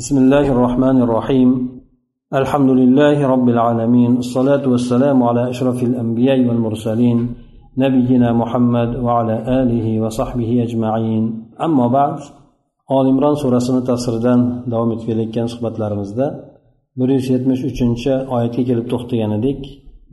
بسم 0.00 0.16
الله 0.18 0.46
الرحمن 0.54 0.96
الرحيم 1.06 1.50
الحمد 2.40 2.70
لله 2.80 3.16
رب 3.34 3.48
العالمين 3.54 4.12
الصلاة 4.24 4.64
والسلام 4.72 5.22
على 5.28 5.42
أشرف 5.52 5.82
الأنبياء 5.82 6.38
والمرسلين 6.48 7.18
نبينا 7.84 8.32
محمد 8.32 8.90
وعلى 9.06 9.36
آله 9.60 9.86
وصحبه 10.02 10.50
أجمعين 10.66 11.24
أما 11.66 11.86
بعد 11.96 12.16
آل 12.96 13.06
إمران 13.12 13.34
سورة 13.42 13.58
تفسيردان 13.88 14.40
دوام 14.70 14.90
etgan 15.24 15.46
suhbatlarimizda 15.46 16.26
bir 16.96 17.08
yuz 17.08 17.30
yetmish 17.30 17.62
uchinchi 17.70 18.12
oyatga 18.34 18.62
kelib 18.68 18.86
to'xtagan 18.92 19.30
edik. 19.38 19.60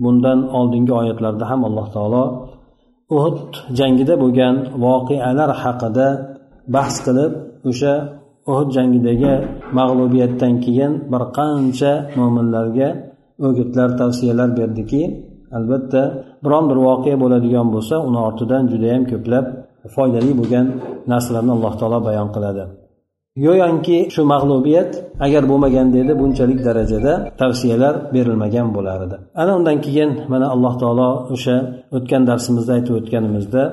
Bundan 0.04 0.40
oldingi 0.58 0.94
oyatlarda 1.02 1.46
ham 1.52 1.62
alloh 1.68 1.88
taolo 1.96 2.24
uhud 3.16 3.40
jangida 3.80 4.16
bo'lgan 4.24 4.56
voqealar 4.86 5.50
haqida 5.64 6.08
bahs 6.76 6.96
qilib 7.06 7.32
o'sha 7.70 7.94
uhud 8.52 8.70
jangidagi 8.76 9.34
mag'lubiyatdan 9.80 10.54
keyin 10.66 10.92
bir 11.12 11.24
qancha 11.38 11.92
mo'minlarga 12.20 12.90
o'gitlar 13.48 13.90
tavsiyalar 14.02 14.50
berdiki 14.60 15.02
albatta 15.58 16.02
biron 16.44 16.64
bir 16.70 16.78
voqea 16.88 17.16
bo'ladigan 17.24 17.68
bo'lsa 17.76 17.96
uni 18.08 18.20
ortidan 18.28 18.64
judayam 18.72 19.04
ko'plab 19.12 19.46
foydali 19.96 20.32
bo'lgan 20.40 20.66
narsalarni 21.12 21.52
alloh 21.58 21.74
taolo 21.80 22.00
bayon 22.08 22.30
qiladi. 22.36 22.64
Go'yoki 23.46 23.98
shu 24.14 24.22
mag'lubiyat 24.34 24.92
agar 25.26 25.44
bo'lmaganda 25.52 25.98
edi 26.04 26.14
bunchalik 26.22 26.60
darajada 26.68 27.14
tavsiyalar 27.42 27.96
berilmagan 28.16 28.68
bo'lar 28.76 29.00
edi. 29.08 29.18
Ana 29.42 29.52
undan 29.60 29.78
keyin 29.86 30.10
mana 30.32 30.48
alloh 30.56 30.74
taolo 30.82 31.10
o'sha 31.34 31.56
o'tgan 31.98 32.24
darsimizda 32.30 32.72
aytib 32.78 32.94
o'tganimizda 33.00 33.64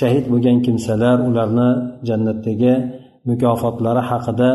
shahid 0.00 0.24
bo'lgan 0.32 0.58
kimsalar 0.66 1.16
ularni 1.28 1.68
jannatdagi 2.08 2.72
mukofotlari 3.28 4.02
haqida 4.10 4.50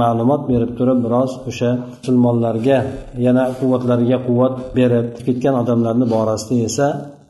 ma'lumot 0.00 0.42
berib 0.50 0.70
turib 0.78 0.98
biroz 1.04 1.30
o'sha 1.50 1.70
musulmonlarga 1.92 2.78
yana 3.26 3.44
quvvatlariga 3.58 4.18
quvvat 4.26 4.54
berib 4.78 5.06
ketgan 5.26 5.54
odamlarni 5.62 6.06
borasida 6.14 6.56
esa 6.68 6.86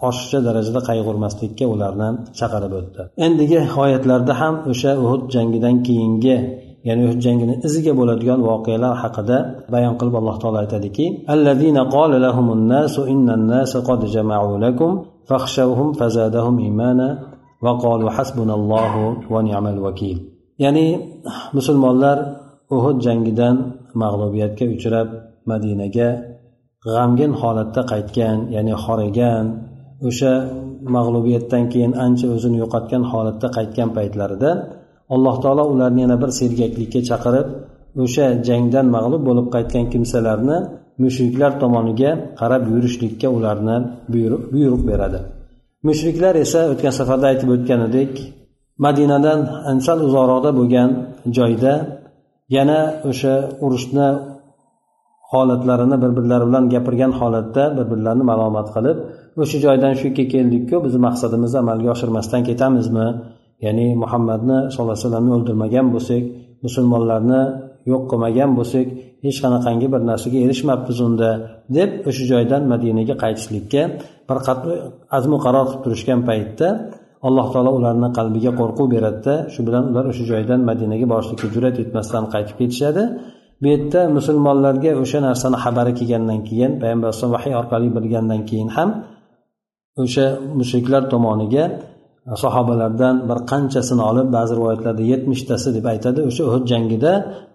oshiqcha 0.09 0.39
darajada 0.47 0.81
qayg'urmaslikka 0.89 1.65
ularni 1.75 2.09
chaqirib 2.39 2.73
o'tdi. 2.81 3.03
Endigi 3.27 3.59
oyatlarda 3.85 4.33
ham 4.41 4.55
o'sha 4.73 4.93
uhud 5.05 5.23
jangidan 5.35 5.77
keyingi 5.87 6.37
ya'ni 6.89 7.03
uhud 7.07 7.21
jangini 7.27 7.55
iziga 7.67 7.93
bo'ladigan 7.99 8.41
voqealar 8.49 8.93
haqida 9.03 9.39
bayon 9.75 9.95
qilib 10.01 10.15
alloh 10.21 10.37
taolo 10.43 10.59
aytadiki 10.65 11.07
allazina 11.34 11.83
qala 11.95 12.17
lahumun 12.27 12.62
nasu 12.75 13.01
innan 13.15 13.43
nasa 13.53 13.79
qad 13.89 14.01
jama'u 14.15 14.51
lakum 14.65 14.91
fakhshawhum 15.29 15.89
fazadahum 16.01 16.57
imana 16.71 17.09
va 17.65 17.73
qalu 17.84 18.07
hasbunallohu 18.17 19.03
va 19.33 19.41
ni'mal 19.49 19.81
vakil 19.87 20.19
ya'ni 20.64 20.86
musulmonlar 21.56 22.19
uhud 22.77 22.97
jangidan 23.06 23.56
mag'lubiyatga 24.03 24.64
uchrab 24.75 25.08
madinaga 25.50 26.08
g'amgin 26.92 27.33
holatda 27.41 27.83
qaytgan 27.92 28.36
ya'ni 28.55 28.75
horigan 28.84 29.44
o'sha 30.08 30.33
mag'lubiyatdan 30.97 31.64
keyin 31.72 31.92
ancha 32.05 32.27
o'zini 32.34 32.56
yo'qotgan 32.62 33.03
holatda 33.12 33.48
qaytgan 33.56 33.88
paytlarida 33.97 34.50
alloh 35.14 35.34
taolo 35.42 35.64
ularni 35.75 36.00
yana 36.05 36.16
bir 36.22 36.31
sergaklikka 36.41 37.00
chaqirib 37.11 37.48
o'sha 38.05 38.27
jangdan 38.48 38.86
mag'lub 38.97 39.22
bo'lib 39.28 39.47
qaytgan 39.55 39.84
kimsalarni 39.92 40.58
mushriklar 41.03 41.53
tomoniga 41.62 42.11
qarab 42.41 42.62
yurishlikka 42.72 43.28
ularni 43.36 43.77
buyruq 44.55 44.83
beradi. 44.91 45.20
Mushriklar 45.88 46.34
esa 46.44 46.61
o'tgan 46.72 46.92
safarda 46.98 47.27
aytib 47.33 47.48
o'tganidek 47.56 48.12
madinadan 48.84 49.41
sal 49.86 49.98
uzoqroqda 50.09 50.50
bo'lgan 50.59 50.91
joyda 51.36 51.73
yana 52.56 52.81
o'sha 53.11 53.34
urushni 53.64 54.09
holatlarini 55.33 55.97
bir 56.03 56.11
birlari 56.19 56.45
bilan 56.48 56.64
gapirgan 56.75 57.12
holatda 57.20 57.62
bir 57.77 57.84
birlarini 57.92 58.25
malomat 58.31 58.69
qilib 58.75 58.97
o'sha 59.42 59.59
joydan 59.67 59.92
shu 60.00 60.06
yerga 60.09 60.25
keldikku 60.34 60.77
bizni 60.84 61.00
maqsadimizni 61.09 61.59
amalga 61.65 61.88
oshirmasdan 61.94 62.43
ketamizmi? 62.49 63.09
Ya'ni 63.66 63.87
muhammadni 64.03 64.59
sallallohu 64.72 64.94
alayhi 64.94 65.05
vasallamni 65.06 65.32
o'ldirmagan 65.37 65.87
bo'lsak 65.94 66.22
musulmonlarni 66.65 67.43
yo'q 67.91 68.03
qilmagan 68.10 68.50
bo'lsak 68.59 68.87
hech 69.25 69.38
qanaqangi 69.44 69.87
bir 69.94 70.00
narsaga 70.10 70.38
erishmabmiz 70.47 70.99
unda 71.09 71.31
deb 71.76 71.91
o'sha 72.09 72.25
joydan 72.32 72.62
madinaga 72.72 73.15
qaytishlikka 73.22 73.82
bir 74.28 74.38
azmu 75.19 75.37
qaror 75.44 75.65
qilib 75.69 75.82
turishgan 75.84 76.21
paytda 76.28 76.69
alloh 77.26 77.47
taolo 77.53 77.70
ularni 77.78 78.08
qalbiga 78.19 78.53
qo'rquv 78.60 78.86
beradida 78.94 79.34
shu 79.53 79.60
bilan 79.66 79.84
ular 79.91 80.04
o'sha 80.10 80.25
joydan 80.32 80.60
madinaga 80.70 81.06
borishlikka 81.12 81.47
jur'at 81.54 81.76
etmasdan 81.84 82.25
qaytib 82.34 82.56
ketishadi. 82.60 83.03
Bu 83.62 83.66
yerda 83.72 84.00
musulmonlarga 84.16 84.91
o'sha 85.03 85.19
narsani 85.28 85.58
xabari 85.64 85.92
kelgandan 85.98 86.41
keyin 86.48 86.72
payg'ambar 86.81 87.06
alayhisalom 87.08 87.34
vahiy 87.36 87.54
orqali 87.60 87.88
bilgandan 87.97 88.41
keyin 88.50 88.69
ham 88.76 88.88
o'sha 90.04 90.26
mushriklar 90.58 91.03
tomoniga 91.12 91.64
sahobalardan 92.44 93.14
bir 93.28 93.38
qanchasini 93.52 94.02
olib 94.10 94.28
ba'zi 94.37 94.52
rivoyatlarda 94.58 95.04
yetmishtasi 95.12 95.69
deb 95.76 95.84
aytadi 95.92 96.20
o'sha 96.28 96.42
uhud 96.48 96.64
jangida 96.72 97.12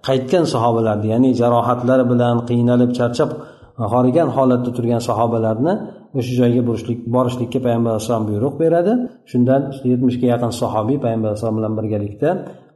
qaytgan 0.07 0.43
sahobalarni 0.53 1.07
ya'ni 1.13 1.29
jarohatlari 1.41 2.05
bilan 2.11 2.35
qiynalib 2.49 2.91
charchab 2.99 3.29
horigan 3.93 4.29
holatda 4.37 4.69
turgan 4.77 5.01
sahobalarni 5.09 5.73
o'sha 6.17 6.33
joyga 6.41 6.61
borishlik 6.69 6.99
borishlikka 7.15 7.59
payg'ambar 7.65 7.91
alayhissalom 7.93 8.25
buyruq 8.29 8.55
beradi. 8.63 8.93
Shundan 9.31 9.61
yetmishga 9.91 10.27
yaqin 10.33 10.51
sahobiy 10.61 10.97
payg'ambar 11.03 11.27
alayhissalom 11.29 11.57
bilan 11.59 11.73
birgalikda 11.79 12.29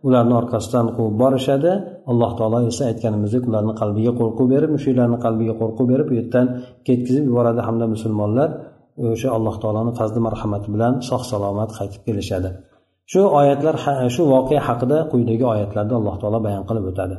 ularni 0.07 0.33
orqasidan 0.41 0.85
quvib 0.97 1.16
borishadi. 1.23 1.72
Alloh 2.11 2.31
taolo 2.39 2.57
esa 2.72 2.83
aytganimizdek 2.91 3.44
ularni 3.50 3.73
qalbiga 3.81 4.11
qo'rquv 4.19 4.47
berib 4.53 4.69
mushuklarni 4.75 5.17
qalbiga 5.25 5.53
qo'rquv 5.61 5.85
berib 5.91 6.07
u 6.11 6.13
yerdan 6.19 6.45
ketkizib 6.88 7.23
yuboradi 7.29 7.61
hamda 7.67 7.85
musulmonlar 7.95 8.50
o'sha 9.13 9.29
alloh 9.38 9.56
taoloni 9.63 9.91
fazli 10.00 10.19
marhamati 10.27 10.67
bilan 10.75 10.94
sog' 11.09 11.25
salomat 11.31 11.69
qaytib 11.77 12.01
kelishadi. 12.07 12.50
Shu 13.11 13.21
oyatlar 13.39 13.75
shu 14.16 14.21
voqea 14.33 14.61
haqida 14.67 14.97
quyidagi 15.11 15.45
oyatlarda 15.53 15.94
alloh 16.00 16.16
taolo 16.21 16.39
bayon 16.47 16.63
qilib 16.69 16.85
o'tadi. 16.91 17.16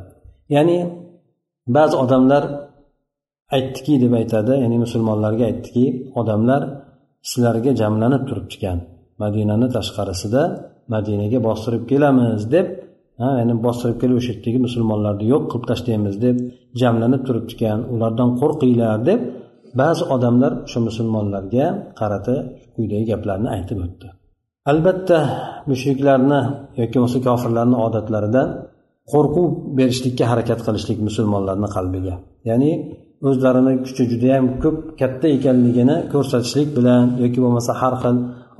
Ya'ni 0.55 0.77
ba'zi 1.77 1.95
odamlar 2.03 2.43
aytdiki 3.55 3.93
deb 4.03 4.13
aytadi. 4.19 4.53
Ya'ni 4.63 4.77
musulmonlarga 4.85 5.43
aytdiki 5.51 5.85
odamlar 6.19 6.61
sizlarga 7.29 7.71
jamlanib 7.81 8.23
turibdikan. 8.29 8.77
Madinani 9.23 9.67
tashqarisida 9.77 10.43
madinaga 10.93 11.39
bostirib 11.47 11.83
kelamiz 11.91 12.41
deb 12.55 12.67
ha 13.21 13.29
ya'ni 13.39 13.53
bostirib 13.65 13.97
kelib 14.01 14.15
o'sha 14.19 14.31
yerdagi 14.33 14.59
musulmonlarni 14.67 15.25
yo'q 15.33 15.43
qilib 15.51 15.65
tashlaymiz 15.71 16.15
deb 16.25 16.35
jamlanib 16.81 17.21
turibdikan 17.27 17.77
ulardan 17.93 18.29
qo'rqinglar 18.41 18.97
deb 19.09 19.19
ba'zi 19.81 20.03
odamlar 20.15 20.51
o'sha 20.67 20.79
musulmonlarga 20.89 21.65
qarata 21.99 22.35
quyidagi 22.75 23.05
gaplarni 23.11 23.49
aytib 23.55 23.77
o'tdi. 23.85 24.07
Albatta 24.71 25.17
mushriklarni 25.71 26.41
yoki 26.79 26.95
bo'lmasa 26.97 27.19
kofirlarni 27.27 27.77
odatlaridan 27.85 28.47
qo'rquv 29.11 29.47
berishlikka 29.77 30.25
harakat 30.31 30.59
qilishlik 30.65 30.99
musulmonlarni 31.07 31.67
qalbiga. 31.75 32.13
Ya'ni 32.49 32.71
o'zlarini 33.27 33.73
kuchi 33.85 34.03
judayam 34.11 34.45
ko'p 34.63 34.77
katta 34.99 35.27
ekanligini 35.37 35.95
ko'rsatishlik 36.13 36.69
bilan 36.77 37.05
yoki 37.23 37.39
bo'lmasa 37.43 37.71
har 37.81 37.95
xil 38.03 38.15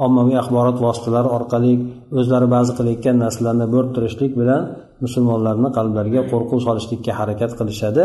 ommaviy 0.05 0.37
axborot 0.41 0.77
vositalari 0.85 1.29
orqali 1.37 1.73
o'zlari 2.19 2.47
ba'zi 2.55 2.71
qilayotgan 2.77 3.15
narsalarni 3.23 3.67
bo'rttirishlik 3.75 4.31
bilan 4.41 4.61
musulmonlarni 5.03 5.69
qalblariga 5.77 6.21
qo'rquv 6.31 6.59
solishlikka 6.67 7.11
harakat 7.19 7.51
qilishadi. 7.59 8.03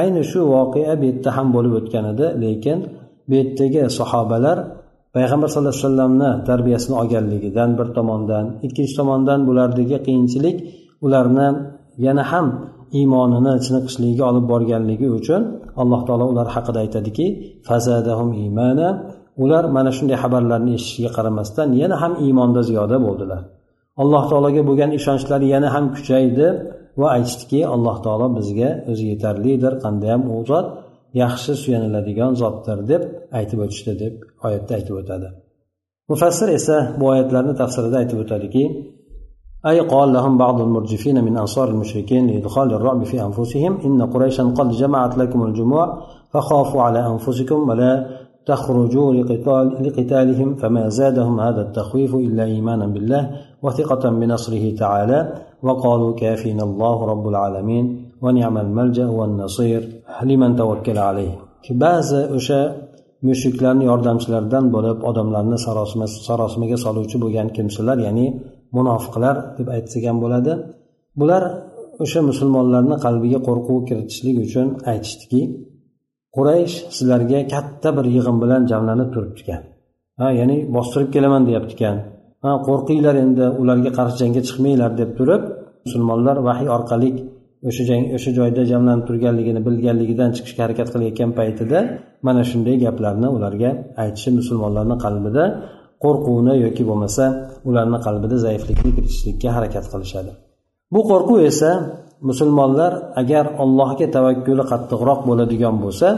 Ayni 0.00 0.22
shu 0.30 0.40
voqea 0.54 0.92
bu 1.00 1.04
yerda 1.10 1.30
ham 1.36 1.46
bo'lib 1.56 1.72
o'tgan 1.80 2.04
edi 2.12 2.26
lekin 2.44 2.78
bu 3.28 3.34
yerdagi 3.40 3.82
sahobalar 3.98 4.58
payg'ambar 5.16 5.48
sallallohu 5.50 5.74
alayhi 5.74 5.86
vasallamni 5.86 6.30
tarbiyasini 6.48 6.94
olganligidan 7.00 7.70
bir 7.78 7.88
tomondan 7.96 8.44
ikkinchi 8.66 8.94
tomondan 9.00 9.40
bulardagi 9.48 9.96
qiyinchilik 10.06 10.56
ularni 11.06 11.48
yana 12.06 12.24
ham 12.32 12.46
iymonini 12.98 13.52
chiniqishligiga 13.64 14.24
olib 14.30 14.44
borganligi 14.52 15.08
uchun 15.18 15.42
alloh 15.82 16.00
taolo 16.08 16.24
ular 16.32 16.48
haqida 16.54 16.78
aytadiki 16.84 17.26
fazadahum 17.68 18.30
imana. 18.48 18.88
Ular 19.44 19.64
mana 19.76 19.90
shunday 19.96 20.16
xabarlarni 20.24 20.72
eshitishiga 20.78 21.10
qaramasdan 21.16 21.68
yana 21.82 21.96
ham 22.02 22.12
iymonda 22.24 22.60
ziyoda 22.68 22.96
bo'ldilar. 23.06 23.42
Alloh 24.02 24.22
taologa 24.30 24.62
bo'lgan 24.68 24.90
ishonchlari 24.98 25.46
yana 25.54 25.68
ham 25.74 25.84
kuchaydi 25.96 26.46
va 27.00 27.08
aytishdiki 27.16 27.60
alloh 27.74 27.96
taolo 28.04 28.26
bizga 28.38 28.70
o'zi 28.90 29.04
yetarlidir 29.12 29.72
qandayyam 29.84 30.22
u 30.34 30.36
zot 30.50 30.66
yaxshi 31.22 31.52
suyaniladigan 31.62 32.32
zotdir 32.42 32.78
deb 32.90 33.02
aytib 33.38 33.58
o'tishdi 33.64 33.92
deb 34.02 34.14
oyatda 34.46 34.72
aytib 34.78 34.94
o'tadi. 35.00 35.28
Mufassir 36.10 36.48
esa 36.58 36.76
bu 36.98 37.04
oyatlarni 37.12 37.54
tafsirida 37.60 37.96
aytib 38.02 38.18
o'tadiki 38.24 38.62
أي 39.66 39.80
قال 39.80 40.12
لهم 40.12 40.38
بعض 40.38 40.60
المرجفين 40.60 41.24
من 41.24 41.36
أنصار 41.36 41.68
المشركين 41.68 42.26
لإدخال 42.26 42.74
الرعب 42.74 43.04
في 43.04 43.22
أنفسهم 43.22 43.78
إن 43.84 44.02
قريشا 44.02 44.44
قد 44.44 44.70
جمعت 44.70 45.18
لكم 45.18 45.42
الجموع 45.42 45.98
فخافوا 46.30 46.82
على 46.82 47.06
أنفسكم 47.06 47.68
ولا 47.68 48.06
تخرجوا 48.46 49.14
لقتال 49.14 49.86
لقتالهم 49.86 50.54
فما 50.54 50.88
زادهم 50.88 51.40
هذا 51.40 51.60
التخويف 51.60 52.14
إلا 52.14 52.44
إيمانا 52.44 52.86
بالله 52.86 53.30
وثقة 53.62 54.10
بنصره 54.10 54.76
تعالى 54.76 55.32
وقالوا 55.62 56.14
كافينا 56.14 56.62
الله 56.62 57.06
رب 57.06 57.28
العالمين 57.28 58.04
ba'zi 61.84 62.20
o'sha 62.36 62.60
mushuklarni 63.28 63.84
yordamchilaridan 63.90 64.64
bo'lib 64.74 64.98
odamlarni 65.10 65.58
sarosimaga 66.28 66.76
soluvchi 66.84 67.16
bo'lgan 67.24 67.48
kimsalar 67.56 67.98
munofiqlar 68.76 69.36
deb 69.58 69.68
aytsak 69.76 70.02
ham 70.08 70.18
bo'ladi. 70.24 70.52
Bular 71.20 71.42
o'sha 72.04 72.20
musulmonlarni 72.30 72.96
qalbiga 73.04 73.38
qo'rquv 73.48 73.78
kiritishlik 73.88 74.36
uchun 74.46 74.66
aytishdiki 74.92 75.40
quraysh 76.36 76.74
sizlarga 76.96 77.40
katta 77.54 77.88
bir 77.96 78.06
yig'in 78.16 78.36
bilan 78.42 78.62
jamlanib 78.72 79.08
turibdikan. 79.14 79.60
Ha 80.20 80.26
ya'ni 80.40 80.56
bostirib 80.76 81.10
kelaman 81.14 81.42
deyaptikan. 81.48 81.96
Ha 82.44 82.50
qo'rqinglar 82.68 83.14
endi 83.24 83.44
ularga 83.62 83.90
qarshi 83.98 84.16
jangga 84.22 84.42
chiqmanglar 84.48 84.90
deb 85.00 85.10
turib 85.18 85.42
musulmonlar 85.84 86.36
vahiy 86.48 86.68
orqali 86.76 87.10
o'sha 87.68 87.82
jang 87.90 88.04
o'sha 88.16 88.30
joyda 88.38 88.62
jamlanib 88.72 89.04
turganligini 89.08 89.60
bilganligidan 89.66 90.30
chiqishga 90.36 90.62
harakat 90.66 90.88
qilayotgan 90.94 91.30
paytida 91.38 91.78
mana 92.26 92.42
shunday 92.50 92.76
gaplarni 92.84 93.28
ularga 93.36 93.70
aytishi 94.02 94.30
musulmonlarni 94.38 94.96
qalbida 95.04 95.44
qo'rquvni 96.04 96.54
yoki 96.64 96.82
bo'lmasa 96.90 97.24
ularni 97.68 97.98
qalbida 98.06 98.36
zaiflikni 98.46 98.90
kiritishlikka 98.96 99.48
harakat 99.56 99.84
qilishadi. 99.92 100.32
Bu 100.94 101.00
qo'rquv 101.10 101.38
esa 101.50 101.70
musulmonlar 102.28 102.92
agar 103.20 103.44
allohga 103.62 104.06
tavakkuli 104.16 104.64
qattiqroq 104.72 105.20
bo'ladigan 105.28 105.74
bo'lsa 105.84 106.08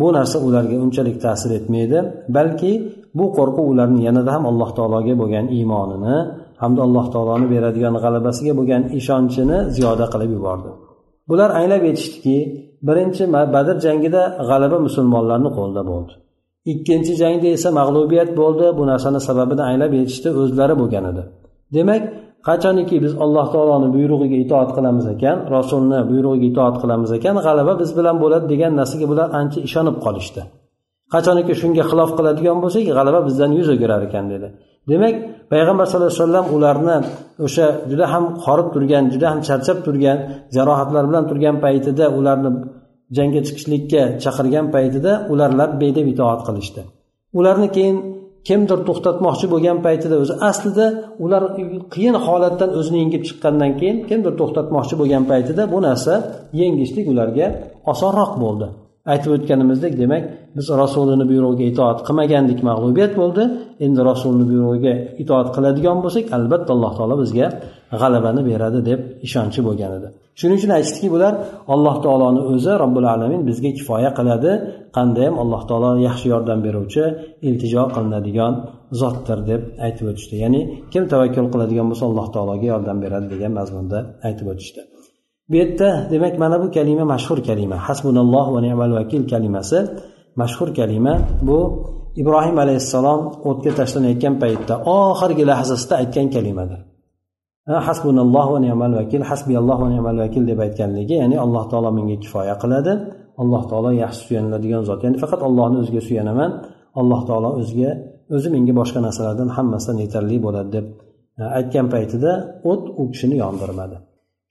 bu 0.00 0.06
narsa 0.16 0.36
ularga 0.46 0.76
unchalik 0.84 1.16
ta'sir 1.24 1.50
etmaydi 1.58 1.98
balki 2.36 2.72
bu 3.18 3.24
qo'rquv 3.36 3.66
ularni 3.72 4.00
yanada 4.08 4.30
ham 4.36 4.44
alloh 4.50 4.70
taologa 4.78 5.14
bo'lgan 5.22 5.46
iymonini 5.56 6.16
hamda 6.62 6.80
alloh 6.86 7.06
taoloni 7.14 7.46
beradigan 7.54 7.94
g'alabasiga 8.04 8.52
bo'lgan 8.58 8.82
ishonchini 8.98 9.56
ziyoda 9.76 10.06
qilib 10.12 10.30
yubordi. 10.36 10.70
Bular 11.30 11.50
anglab 11.60 11.82
yetishdiki 11.88 12.36
birinchi 12.88 13.22
badr 13.54 13.76
jangida 13.86 14.22
g'alaba 14.50 14.78
musulmonlarni 14.86 15.50
qo'lida 15.58 15.82
bo'ldi. 15.90 16.12
Ikkinchi 16.72 17.12
jangda 17.22 17.48
esa 17.56 17.68
mag'lubiyat 17.78 18.30
bo'ldi. 18.40 18.66
Bu 18.78 18.82
narsani 18.90 19.20
sababini 19.28 19.62
anglab 19.70 19.92
yetishdi 20.00 20.28
o'zlari 20.42 20.74
bo'lgan 20.80 21.04
edi. 21.12 21.22
Demak 21.76 22.02
qachoniki 22.48 22.96
biz 23.04 23.12
alloh 23.24 23.46
taoloni 23.54 23.88
buyrug'iga 23.96 24.38
itoat 24.44 24.70
qilamiz 24.76 25.06
ekan 25.14 25.36
rasulni 25.56 26.00
buyrug'iga 26.10 26.46
itoat 26.52 26.76
qilamiz 26.82 27.10
ekan 27.18 27.34
g'alaba 27.46 27.72
biz 27.82 27.90
bilan 27.98 28.16
bo'ladi 28.22 28.46
degan 28.52 28.72
narsaga 28.80 29.06
bular 29.12 29.28
ancha 29.40 29.58
ishonib 29.68 29.96
qolishdi. 30.04 30.42
Qachoniki 31.14 31.52
shunga 31.60 31.84
xilof 31.90 32.10
qiladigan 32.18 32.58
bo'lsak 32.64 32.82
g'alaba 32.98 33.20
bizdan 33.28 33.50
yuz 33.58 33.68
o'girar 33.74 34.00
ekan 34.08 34.24
dedi. 34.32 34.48
Demak 34.90 35.14
payg'ambar 35.52 35.86
sallallohu 35.90 36.12
alayhi 36.12 36.24
vasallam 36.24 36.46
ularni 36.56 36.96
o'sha 37.46 37.66
juda 37.90 38.06
ham 38.12 38.24
horib 38.44 38.68
turgan 38.74 39.04
juda 39.12 39.26
ham 39.32 39.40
charchab 39.48 39.78
turgan 39.86 40.18
jarohatlar 40.56 41.04
bilan 41.10 41.24
turgan 41.30 41.56
paytida 41.64 42.04
ularni 42.18 42.50
jangga 43.16 43.40
chiqishlikka 43.46 44.02
chaqirgan 44.22 44.66
paytida 44.74 45.12
ular 45.32 45.50
labbey 45.60 45.90
deb 45.98 46.06
itoat 46.12 46.40
qilishdi. 46.46 46.82
Ularni 47.38 47.68
keyin 47.76 47.96
kimdir 48.48 48.78
to'xtatmoqchi 48.88 49.46
bo'lgan 49.52 49.78
paytida 49.86 50.16
o'zi 50.22 50.34
aslida 50.50 50.86
ular 51.24 51.42
qiyin 51.94 52.16
holatdan 52.26 52.70
o'zini 52.78 52.98
yengib 53.02 53.22
chiqqandan 53.28 53.72
keyin 53.80 53.96
kimdir 54.08 54.32
to'xtatmoqchi 54.40 54.94
bo'lgan 55.00 55.24
paytida 55.30 55.62
bu 55.72 55.78
narsa 55.86 56.14
yengishlik 56.60 57.06
ularga 57.12 57.46
osonroq 57.92 58.32
bo'ldi. 58.44 58.66
Aytib 59.12 59.30
o'tganimizdek 59.36 59.92
demak 60.02 60.22
biz 60.56 60.66
rasulini 60.82 61.24
buyrug'iga 61.30 61.64
itoat 61.72 61.98
qilmagandik 62.06 62.60
mag'lubiyat 62.68 63.12
bo'ldi. 63.20 63.42
Endi 63.86 64.00
rasulni 64.10 64.44
buyrug'iga 64.50 64.94
itoat 65.22 65.48
qiladigan 65.56 65.98
bo'lsak 66.04 66.24
albatta 66.36 66.70
alloh 66.76 66.92
taolo 66.98 67.16
bizga 67.22 67.46
g'alabani 68.00 68.42
beradi 68.50 68.80
deb 68.90 69.00
ishonchi 69.26 69.60
bo'lgan 69.66 69.92
edi. 69.98 70.08
Shuning 70.40 70.58
uchun 70.60 70.72
aytishdiki 70.76 71.08
bular 71.14 71.32
alloh 71.74 71.96
taoloni 72.04 72.40
o'zi 72.52 72.72
robbil 72.82 73.06
alamin 73.14 73.42
bizga 73.48 73.70
kifoya 73.78 74.10
qiladi. 74.18 74.52
Qandayyam 74.96 75.36
alloh 75.42 75.62
taolo 75.68 75.90
yaxshi 76.08 76.26
yordam 76.34 76.58
beruvchi 76.66 77.04
iltijo 77.48 77.82
qilinadigan 77.94 78.52
zotdir 79.00 79.38
deb 79.50 79.62
aytib 79.86 80.06
o'tishdi. 80.10 80.34
Ya'ni 80.44 80.60
kim 80.92 81.04
tavakkul 81.12 81.46
qiladigan 81.52 81.86
bo'lsa 81.90 82.04
alloh 82.10 82.26
taologa 82.34 82.66
yordam 82.72 82.98
beradi 83.04 83.26
degan 83.34 83.52
mazmunda 83.58 83.98
aytib 84.28 84.48
o'tishdi. 84.54 84.82
Bu 85.48 85.54
yerda 85.60 85.90
demak 86.10 86.34
mana 86.42 86.56
bu 86.62 86.66
kalima 86.76 87.04
mashhur 87.14 87.38
kalima. 87.48 87.76
Hasbunalloh 87.88 88.46
va 88.54 88.60
ni'mal 88.66 88.92
vakil 88.98 89.22
kalimasi. 89.32 89.78
Mashhur 90.40 90.68
kalima 90.78 91.14
bu 91.48 91.58
ibrohim 92.20 92.56
alayhissalom 92.64 93.20
o'tga 93.48 93.70
tashlanayotgan 93.80 94.34
paytda 94.42 94.74
oxirgi 94.96 95.44
lahzasida 95.50 95.94
aytgan 96.02 96.26
kalimadir. 96.34 96.80
Hasbunalloh 97.86 98.46
va 98.54 98.58
ni'mal 98.66 98.92
vakil 99.00 99.22
hasbiyalloh 99.30 99.78
va 99.84 99.88
ni'mal 99.94 100.16
vakil 100.24 100.42
deb 100.50 100.58
aytganligi 100.66 101.14
ya'ni 101.22 101.36
alloh 101.44 101.64
taolo 101.70 101.90
menga 101.98 102.16
kifoya 102.24 102.54
qiladi. 102.62 102.92
Alloh 103.42 103.62
taolo 103.70 103.90
yaxshi 104.02 104.22
suyaniladigan 104.28 104.82
zot 104.88 105.00
ya'ni 105.04 105.16
faqat 105.22 105.40
ollohni 105.48 105.76
o'ziga 105.82 106.02
suyanaman. 106.08 106.50
Alloh 107.00 107.20
taolo 107.28 107.50
o'ziga 107.60 107.90
o'zi 108.36 108.48
menga 108.54 108.72
boshqa 108.80 109.00
narsalardan 109.06 109.48
hammasidan 109.56 109.98
yetarli 110.04 110.36
bo'ladi 110.46 110.70
deb 110.76 110.86
aytgan 111.58 111.86
paytida 111.94 112.32
o't 112.70 112.84
u 113.00 113.02
kishini 113.12 113.36
yondirmadi. 113.44 113.96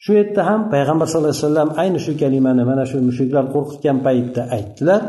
shu 0.04 0.12
yerda 0.20 0.42
ham 0.50 0.62
payg'ambar 0.74 1.06
sallallohu 1.08 1.34
alayhi 1.34 1.46
vasallam 1.48 1.70
ayni 1.82 2.00
shu 2.06 2.12
kalimani 2.22 2.64
mana 2.70 2.84
shu 2.90 2.98
mushuklar 3.10 3.46
qo'rqitgan 3.56 3.98
paytda 4.08 4.42
aytdilar 4.56 5.02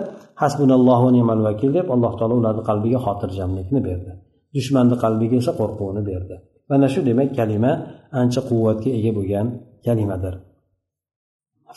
hasbunallohu 0.42 1.02
va 1.06 1.10
nimal 1.18 1.40
vakil 1.48 1.70
deb 1.78 1.86
alloh 1.94 2.12
taolo 2.18 2.34
ularni 2.40 2.62
qalbiga 2.70 2.98
xotirjamlikni 3.06 3.80
berdi. 3.88 4.12
Dushmanni 4.56 4.96
qalbiga 5.04 5.36
esa 5.42 5.52
qo'rquvni 5.60 6.02
berdi. 6.10 6.36
Mana 6.70 6.86
shu 6.92 7.00
demak 7.08 7.30
kalima 7.38 7.72
ancha 8.20 8.40
quvvatga 8.48 8.90
ega 8.98 9.10
bo'lgan 9.18 9.46
kalimadir. 9.86 10.36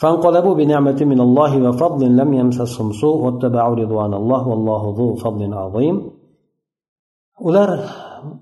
فانقلبوا 0.02 0.56
بنعمة 0.62 1.00
من 1.12 1.20
الله 1.28 1.52
وفضل 1.66 2.04
لم 2.20 2.30
يمسسهم 2.40 2.88
سوء 3.02 3.18
واتبعوا 3.26 3.76
رضوان 3.84 4.14
الله 4.22 4.42
والله 4.52 4.82
ذو 4.98 5.08
فضل 5.24 5.54
عظيم 5.64 5.96
ular 7.48 7.70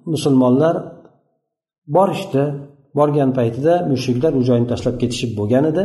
musulmonlar 0.06 0.76
borishdi 1.96 2.44
borgan 3.00 3.30
paytida 3.38 3.74
mushriklar 3.92 4.32
u 4.40 4.42
joyni 4.50 4.68
tashlab 4.72 4.96
ketishib 5.02 5.32
bo'lgan 5.40 5.66
edi. 5.72 5.84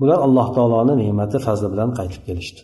Bular 0.00 0.18
alloh 0.26 0.48
taoloni 0.56 0.94
ne'mati 1.02 1.38
fazli 1.46 1.68
bilan 1.72 1.90
qaytib 1.98 2.22
kelishdi. 2.28 2.60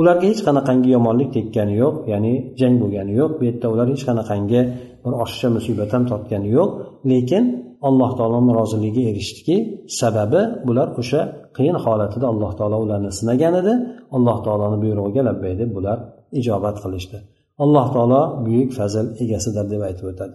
Ularga 0.00 0.26
hech 0.30 0.42
qanaqangi 0.46 0.88
yomonlik 0.96 1.30
tekkani 1.36 1.74
yo'q 1.82 1.94
ya'ni 2.12 2.32
jang 2.60 2.74
bo'lgani 2.82 3.12
yo'q. 3.20 3.30
Bu 3.38 3.42
yerda 3.48 3.66
ular 3.74 3.86
hech 3.92 4.04
qanaqangi 4.08 4.60
bir 5.04 5.12
oshiqcha 5.22 5.48
musibat 5.56 5.90
ham 5.94 6.04
totgani 6.10 6.48
yo'q. 6.58 6.70
Lekin 7.10 7.44
alloh 7.88 8.10
taoloni 8.18 8.52
roziligiga 8.60 9.02
erishdiki 9.10 9.56
sababi 10.00 10.42
bular 10.68 10.88
o'sha 11.00 11.20
qiyin 11.56 11.76
holatida 11.84 12.26
alloh 12.32 12.52
taolo 12.58 12.76
ularni 12.84 13.10
sinagan 13.18 13.54
edi. 13.60 13.72
Alloh 14.16 14.38
taoloni 14.46 14.78
buyrug'iga 14.84 15.22
labbay 15.28 15.52
deb 15.60 15.70
bular 15.76 15.98
ijobat 16.40 16.76
qilishdi. 16.84 17.18
Alloh 17.64 17.86
taolo 17.94 18.20
buyuk 18.46 18.70
fazl 18.78 19.06
egasidir 19.24 19.66
deb 19.72 19.82
aytib 19.88 20.06
o'tadi. 20.12 20.34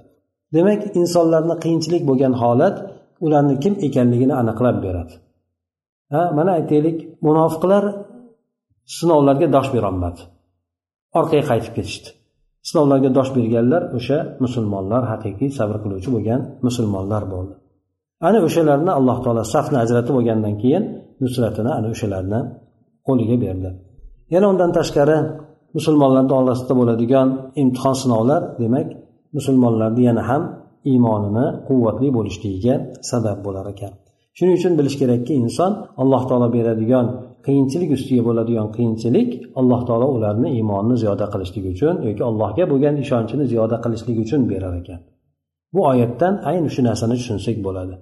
Demak 0.54 0.82
insonlarni 1.00 1.56
qiyinchilik 1.64 2.04
bo'lgan 2.10 2.34
holat 2.42 2.76
ularni 3.26 3.56
kim 3.64 3.74
ekanligini 3.88 4.34
aniqlab 4.42 4.78
beradi. 4.86 5.14
Ha 6.14 6.22
mana 6.38 6.52
aytaylik 6.60 6.98
munofiqlar 7.28 7.84
sinovlarga 8.98 9.48
dosh 9.56 9.70
berolmadi. 9.76 10.22
Orqaga 11.20 11.44
qaytib 11.52 11.74
ketishdi. 11.78 12.10
Sinovlarga 12.70 13.10
dosh 13.18 13.32
berganlar 13.38 13.82
o'sha 13.98 14.18
musulmonlar 14.44 15.04
haqiqiy 15.12 15.50
sabr 15.58 15.76
qiluvchi 15.84 16.10
bo'lgan 16.16 16.42
musulmonlar 16.68 17.24
bo'ldi. 17.34 17.54
Ana 18.28 18.40
o'shalarni 18.48 18.92
alloh 19.00 19.18
taolo 19.24 19.44
safni 19.54 19.78
ajratib 19.84 20.16
olgandan 20.20 20.56
keyin 20.62 20.84
nusratini 21.24 21.72
ana 21.78 21.88
o'shalarni 21.94 22.40
qo'liga 23.08 23.36
berdi. 23.46 23.70
Yana 24.34 24.46
undan 24.54 24.72
tashqari 24.78 25.18
musulmonlarni 25.78 26.34
orasida 26.40 26.74
bo'ladigan 26.80 27.28
imtihon 27.62 27.96
sinovlar 28.02 28.42
demak 28.62 28.88
musulmonlarni 29.38 30.04
yana 30.10 30.24
ham 30.30 30.44
iymonini 30.92 31.46
quvvatli 31.68 32.08
bo'lishligiga 32.18 32.76
sabab 33.12 33.38
bo'lar 33.46 33.66
ekan. 33.74 33.94
Shuning 34.38 34.56
uchun 34.60 34.74
bilish 34.80 34.98
kerakki 35.02 35.34
inson 35.44 35.72
alloh 36.02 36.24
taolo 36.30 36.48
beradigan 36.58 37.06
qiyinchilik 37.46 37.92
ustiga 37.98 38.24
bo'ladigan 38.28 38.68
qiyinchilik 38.76 39.30
alloh 39.60 39.82
taolo 39.88 40.08
ularni 40.18 40.50
iymonini 40.58 40.96
ziyoda 41.04 41.26
qilishlik 41.34 41.66
uchun 41.74 41.96
yoki 42.08 42.24
allohga 42.30 42.64
bo'lgan 42.72 42.96
ishonchini 43.04 43.46
ziyoda 43.52 43.78
qilishlik 43.84 44.18
uchun 44.24 44.42
berar 44.52 44.74
ekan. 44.82 45.00
Bu 45.74 45.82
oyatdan 45.92 46.34
ayni 46.50 46.70
shu 46.76 46.82
narsani 46.90 47.16
tushunsak 47.20 47.58
bo'ladi. 47.68 47.96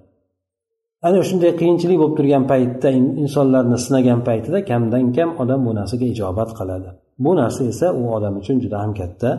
Ana 1.06 1.20
shunday 1.28 1.52
qiyinchilik 1.60 1.98
bo'lib 2.02 2.14
turgan 2.18 2.44
paytda 2.52 2.88
insonlarni 3.22 3.78
sinagan 3.86 4.20
paytida 4.28 4.58
kamdan 4.70 5.04
kam 5.16 5.30
odam 5.42 5.60
bu 5.66 5.72
narsaga 5.78 6.06
ijobat 6.14 6.50
qiladi. 6.58 6.88
Bu 7.24 7.30
narsa 7.40 7.62
esa 7.72 7.86
u 8.00 8.02
odam 8.16 8.34
uchun 8.40 8.56
juda 8.64 8.76
ham 8.82 8.92
katta 9.00 9.30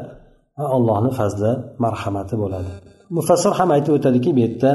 allohni 0.77 1.11
fazli 1.19 1.51
marhamati 1.83 2.35
bo'ladi. 2.41 2.71
Mufassir 3.17 3.51
ham 3.59 3.69
aytib 3.75 3.93
o'tadiki 3.97 4.29
bu 4.35 4.39
yerda 4.45 4.71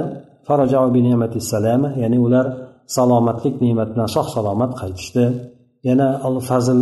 ya'ni 2.02 2.18
ular 2.26 2.46
salomatlik 2.96 3.54
ne'matidan 3.64 4.08
sog' 4.16 4.28
salomat 4.36 4.72
qaytishdi. 4.80 5.24
Yana 5.88 6.08
fazl 6.48 6.78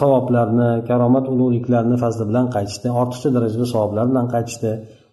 savoblarni 0.00 0.70
karomat 0.88 1.26
ulug'liklarni 1.32 1.96
fazli 2.04 2.24
bilan 2.30 2.46
qaytishdi 2.56 2.88
ortiqcha 3.00 3.28
darajada 3.36 3.66
savoblar 3.74 4.04
bilan 4.10 4.26
qaytishdi. 4.34 4.70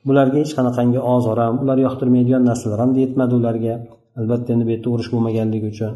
Bularga 0.08 0.38
hech 0.44 0.54
qanaqangi 0.58 1.00
ozor 1.16 1.38
ham 1.46 1.56
ular 1.63 1.78
yoqtirmaydigan 1.86 2.44
narsalar 2.50 2.80
ham 2.84 2.92
yetmadi 3.04 3.34
ularga. 3.40 3.75
Albatta 4.20 4.50
endi 4.54 4.63
bu 4.68 4.72
yerda 4.75 4.88
urush 4.94 5.10
bo'lmaganligi 5.13 5.68
uchun. 5.74 5.94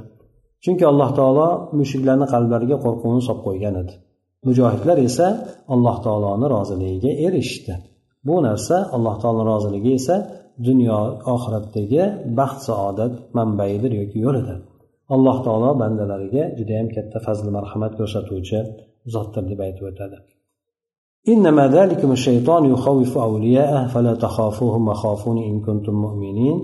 Chunki 0.63 0.83
alloh 0.91 1.09
taolo 1.19 1.47
mushuklarni 1.79 2.25
qalblariga 2.33 2.77
qo'rquvni 2.85 3.21
solib 3.27 3.41
qo'ygan 3.47 3.75
edi. 3.83 3.93
mujohidlar 4.45 4.97
esa 5.09 5.27
alloh 5.73 5.95
taoloni 6.05 6.47
roziligiga 6.55 7.11
erishishdi. 7.25 7.73
Bu 8.27 8.35
narsa 8.47 8.77
alloh 8.95 9.15
taoloni 9.21 9.49
roziligi 9.53 9.91
esa 9.99 10.15
dunyo 10.67 10.97
oxiratdagi 11.33 12.03
baxt 12.39 12.59
saodat 12.67 13.13
manbaidir 13.37 13.91
yoki 14.01 14.17
yo'lidir 14.25 14.59
alloh 15.15 15.37
taolo 15.45 15.69
bandalariga 15.81 16.43
judayam 16.57 16.87
katta 16.95 17.17
fazli 17.25 17.49
marhamat 17.57 17.93
ko'rsatuvchi 17.99 18.59
zotdir 19.13 19.43
deb 19.51 19.59
aytib 19.67 19.85
o'tadi. 19.91 20.19
إنما 21.33 21.67
ذلكم 21.67 22.09
الشيطان 22.11 22.63
يخوف 22.73 23.17
أولياءه 23.17 23.81
فلا 23.93 24.13
تخافوهم 24.25 24.87
وخافوني 24.87 25.43
إن 25.51 25.57
كنتم 25.67 25.95
مؤمنين 26.05 26.57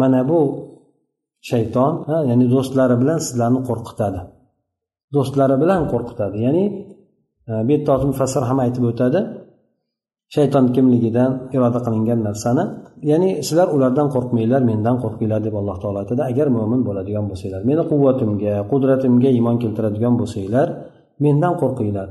من 0.00 0.14
أبو 0.14 0.40
shayton 1.50 1.92
ya'ni 2.30 2.46
do'stlari 2.54 2.96
bilan 3.02 3.18
sizlarni 3.26 3.60
qo'rqitadi. 3.68 4.20
Do'stlari 5.14 5.56
bilan 5.62 5.82
qo'rqitadi 5.92 6.38
ya'ni 6.46 6.64
Э, 7.48 7.52
bu 7.66 7.70
yerda 7.72 7.94
mufassir 8.10 8.42
ham 8.50 8.58
aytib 8.64 8.84
o'tadi. 8.90 9.20
Shayton 10.34 10.66
kimligidan 10.74 11.30
iroda 11.56 11.80
qilingan 11.86 12.20
narsani. 12.28 12.64
Ya'ni 13.10 13.30
sizlar 13.46 13.68
ulardan 13.76 14.08
qo'rqmanglar 14.14 14.60
mendan 14.70 14.96
qo'rqinglar 15.04 15.40
deb 15.46 15.54
alloh 15.60 15.76
taolo 15.82 15.98
aytadi. 16.02 16.22
Agar 16.30 16.46
mo'min 16.56 16.80
bo'ladigan 16.88 17.24
bo'lsanglar 17.30 17.60
meni 17.70 17.82
quvvatimga 17.90 18.54
qudratimga 18.72 19.30
iymon 19.36 19.56
keltiradigan 19.62 20.14
bo'lsanglar 20.20 20.68
mendan 21.24 21.54
qo'rqinglar. 21.62 22.08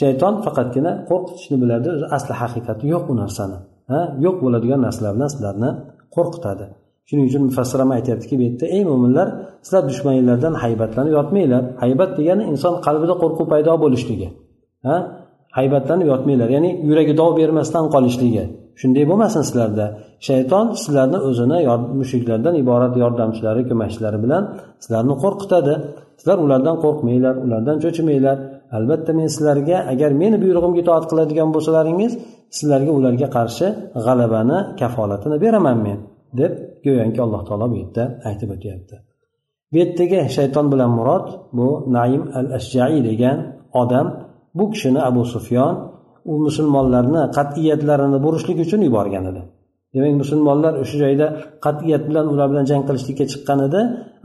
Shayton 0.00 0.34
faqatgina 0.44 0.92
qo'rqitishni 1.10 1.56
biladi 1.62 1.88
o'zi 1.94 2.06
asli 2.16 2.34
haqiqati 2.42 2.84
yo'q 2.94 3.04
u 3.12 3.14
narsani. 3.22 3.58
Ha 3.90 4.00
yo'q 4.24 4.36
bo'ladigan 4.44 4.80
narsalar 4.86 5.12
bilan 5.16 5.30
sizlarni 5.34 5.70
qo'rqitadi. 6.16 6.64
Shuning 7.08 7.26
uchun 7.30 7.42
mufassir 7.48 7.78
ham 7.82 7.90
aytyaptiki 7.98 8.34
bu 8.40 8.42
yerda 8.48 8.66
ey 8.76 8.82
mo'minlar 8.90 9.28
sizlar 9.64 9.82
dushmaninglardan 9.90 10.54
haybatlanib 10.62 11.12
yotmanglar. 11.18 11.62
Haybat 11.82 12.10
degani 12.18 12.44
inson 12.52 12.74
qalbida 12.86 13.14
qo'rquv 13.22 13.46
paydo 13.52 13.72
bo'lishligi. 13.84 14.28
Ha? 14.86 14.96
Haybatlanib 15.58 16.06
yotmanglar. 16.12 16.48
Ya'ni 16.56 16.70
yuragi 16.88 17.14
dov 17.20 17.30
bermasdan 17.40 17.84
qolishligi 17.94 18.44
shunday 18.80 19.04
bo'lmasin 19.10 19.42
sizlarda. 19.48 19.86
Shayton 20.28 20.66
sizlarni 20.82 21.18
o'zini 21.28 21.58
mushuklardan 22.00 22.54
iborat 22.62 22.94
yordamchilari 23.02 23.62
ko'makchilari 23.70 24.18
bilan 24.24 24.42
sizlarni 24.82 25.14
qo'rqitadi. 25.22 25.74
Sizlar 26.20 26.38
ulardan 26.44 26.76
qo'rqmanglar 26.84 27.34
ulardan 27.44 27.76
cho'chimanglar. 27.84 28.36
Albatta 28.76 29.12
men 29.18 29.28
sizlarga 29.34 29.76
agar 29.92 30.10
meni 30.22 30.36
buyrug'imga 30.44 30.80
itoat 30.84 31.04
qiladigan 31.10 31.48
bo'lsalaringiz 31.54 32.12
sizlarga 32.58 32.92
ularga 32.98 33.28
qarshi 33.36 33.66
g'alabani 34.06 34.58
kafolatini 34.80 35.36
beraman 35.44 35.78
men 35.86 35.98
deb 36.40 36.52
go'yoki 36.84 37.20
alloh 37.24 37.42
taolo 37.48 37.66
bu 37.72 37.76
yerda 37.82 38.04
aytib 38.28 38.50
o'tyapti. 38.56 38.94
Bu 39.70 39.76
yerdagi 39.82 40.18
shayton 40.36 40.66
bilan 40.72 40.90
murod 40.98 41.26
bu 41.58 41.68
naim 41.96 42.22
al 42.38 42.46
ashjai 42.58 42.98
degan 43.08 43.38
odam 43.82 44.06
bu 44.58 44.64
kishini 44.72 45.00
abu 45.10 45.22
sufyon 45.34 45.72
u 46.30 46.32
musulmonlarni 46.46 47.22
qat'iyatlarini 47.36 48.18
burishlik 48.24 48.58
uchun 48.64 48.80
yuborgan 48.88 49.24
edi. 49.30 49.42
Demak 49.94 50.14
musulmonlar 50.22 50.72
o'sha 50.82 50.96
joyda 51.04 51.26
qat'iyat 51.64 52.02
bilan 52.08 52.26
ular 52.32 52.46
bilan 52.52 52.64
jang 52.70 52.82
qilishlikka 52.88 53.24
chiqqan 53.32 53.58
edi. 53.68 53.80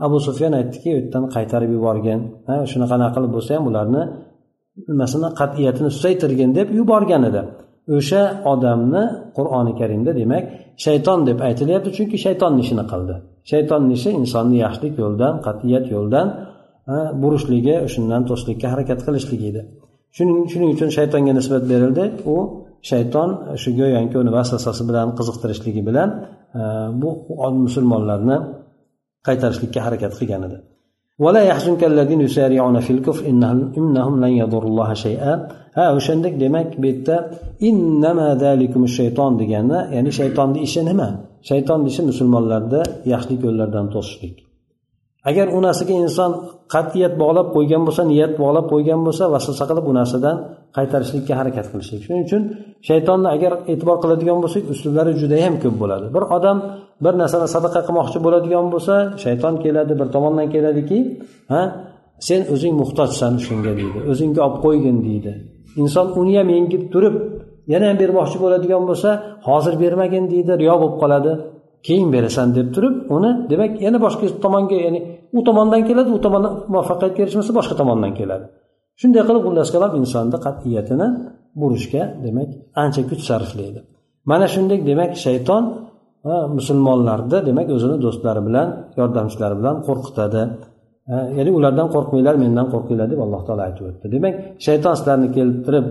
Abu 0.06 0.16
sufyon 0.26 0.52
aytdiki 0.58 0.88
u 0.92 0.94
yerdan 0.98 1.24
qaytarib 1.34 1.70
yuborgin. 1.76 2.18
Ha 2.48 2.54
shunaqa 2.70 3.08
qilib 3.16 3.30
bo'lsa 3.36 3.50
ham 3.56 3.64
ularni 3.70 4.02
nimasini 4.90 5.28
qat'iyatini 5.40 5.90
susaytirgin 5.96 6.50
deb 6.58 6.68
yuborgan 6.78 7.22
edi. 7.30 7.42
O'sha 7.96 8.22
odamni 8.52 9.02
qur'oni 9.36 9.72
karimda 9.80 10.12
demak 10.20 10.44
shayton 10.84 11.18
deb 11.28 11.38
aytilyapti 11.48 11.90
chunki 11.96 12.16
shaytonni 12.24 12.60
ishini 12.64 12.84
qildi. 12.92 13.14
Shaytonni 13.50 13.92
ishi 13.98 14.10
insonni 14.20 14.56
yaxshilik 14.64 14.94
yo'ldan 15.02 15.34
qat'iyat 15.46 15.84
yo'ldan 15.94 16.26
burishligi 17.22 17.74
shundan 17.92 18.22
to'sishlikka 18.28 18.66
harakat 18.72 19.00
qilishligi 19.06 19.46
edi. 19.52 19.62
shuning 20.16 20.38
shuning 20.52 20.70
uchun 20.74 20.90
shaytonga 20.96 21.32
nisbat 21.38 21.64
berildi. 21.72 22.04
U 22.34 22.36
shayton 22.90 23.30
shu 23.62 23.70
go'yoki 23.80 24.16
uni 24.22 24.30
vasvasasi 24.38 24.82
bilan 24.88 25.08
qiziqtirishligi 25.18 25.82
bilan 25.88 26.08
e, 26.60 26.62
bu 27.00 27.10
musulmonlarni 27.64 28.36
qaytarishlikka 29.26 29.80
harakat 29.86 30.14
qilgan 30.20 30.44
edi. 30.50 30.58
ولا 31.24 31.42
يحزنك 31.50 31.82
الذين 31.84 32.20
يسارعون 32.20 32.76
في 32.80 32.92
الكفر 32.96 33.22
إنهم, 33.30 33.72
إنهم 33.78 34.14
لن 34.24 34.32
يضروا 34.42 34.70
الله 34.70 34.90
شيئا 34.94 35.32
ha 35.74 35.84
o'shandek 35.98 36.34
demak 36.40 36.68
bu 36.82 36.86
yerda 36.86 37.16
innama 37.68 38.28
zalikum 38.44 38.82
shayton 38.98 39.32
deganda 39.40 39.78
ya'ni 39.94 40.10
shaytonning 40.20 40.62
ishi 40.68 40.80
nima? 40.90 41.08
Shaytonning 41.50 41.88
ishi 41.92 42.02
musulmonlarda 42.10 42.80
yaxshilik 43.12 43.40
yo'llardan 43.46 43.86
to'sishlik. 43.94 44.43
Agar 45.30 45.46
u 45.56 45.58
narsaga 45.66 45.94
inson 46.04 46.30
qat'iyat 46.74 47.14
bog'lab 47.22 47.48
qo'ygan 47.56 47.82
bo'lsa 47.86 48.02
niyat 48.12 48.32
bog'lab 48.42 48.66
qo'ygan 48.72 49.00
bo'lsa 49.06 49.24
vasvasa 49.34 49.64
qilib 49.70 49.86
u 49.90 49.92
narsadan 50.00 50.36
qaytarishlikka 50.76 51.34
harakat 51.40 51.66
qilishlik. 51.72 52.00
Shuning 52.06 52.22
uchun 52.28 52.42
shaytonni 52.88 53.28
agar 53.36 53.52
e'tibor 53.72 53.96
qiladigan 54.02 54.38
bo'lsak 54.44 54.62
uslublari 54.72 55.12
judayam 55.22 55.54
ko'p 55.62 55.76
bo'ladi. 55.82 56.06
Bir 56.14 56.24
odam 56.36 56.56
bir 57.04 57.14
narsani 57.22 57.46
sadaqa 57.54 57.80
qilmoqchi 57.86 58.18
bo'ladigan 58.26 58.66
bo'lsa 58.74 58.94
shayton 59.24 59.54
keladi 59.64 59.92
bir 60.00 60.08
tomondan 60.14 60.46
keladiki 60.54 60.98
ha 61.52 61.62
sen 62.28 62.40
o'zing 62.54 62.74
muhtojsan 62.80 63.32
shunga 63.46 63.72
deydi 63.80 63.98
o'zingga 64.12 64.40
olib 64.46 64.58
qo'ygin 64.64 64.96
deydi. 65.08 65.32
Inson 65.82 66.06
uni 66.20 66.34
ham 66.38 66.48
yengib 66.56 66.82
turib 66.92 67.14
yana 67.72 67.84
ham 67.90 67.96
bermoqchi 68.02 68.36
bo'ladigan 68.44 68.82
bo'lsa 68.90 69.10
hozir 69.48 69.74
bermagin 69.82 70.24
deydi 70.32 70.52
riyo 70.62 70.74
bo'lib 70.82 70.96
qoladi. 71.02 71.32
Keyin 71.86 72.08
berasan 72.14 72.48
deb 72.56 72.68
turib 72.74 72.94
uni 73.16 73.30
demak 73.52 73.72
yana 73.86 73.98
boshqa 74.06 74.24
tomonga 74.44 74.76
ya'ni 74.86 75.00
u 75.38 75.40
tomondan 75.48 75.82
keladi 75.88 76.10
u 76.16 76.18
tomondan 76.26 76.52
muvaffaqiyatga 76.72 77.20
erishmasa 77.24 77.52
boshqa 77.58 77.74
tomondan 77.80 78.12
keladi. 78.18 78.44
Shunday 79.00 79.22
qilib 79.28 79.42
xullas 79.46 79.68
kalom 79.74 79.92
insonni 80.00 80.38
qat'iyatini 80.46 81.06
burishga 81.60 82.02
demak 82.24 82.48
ancha 82.82 83.02
kuch 83.10 83.22
sarflaydi. 83.28 83.80
Mana 84.30 84.46
shunday 84.54 84.78
demak 84.90 85.12
shayton 85.26 85.62
musulmonlarni 86.56 87.38
demak 87.48 87.66
o'zini 87.76 87.96
do'stlari 88.04 88.40
bilan 88.48 88.68
yordamchilari 88.98 89.54
bilan 89.60 89.76
qo'rqitadi. 89.86 90.42
Ya'ni 91.38 91.50
ulardan 91.58 91.88
qo'rqmanglar 91.94 92.34
mendan 92.44 92.66
qo'rqinglar 92.72 93.06
deb 93.12 93.20
alloh 93.24 93.40
taolo 93.46 93.62
aytib 93.68 93.84
o'tdi. 93.90 94.06
Demak 94.14 94.34
shayton 94.66 94.94
sizlarni 94.98 95.28
keltirib 95.36 95.84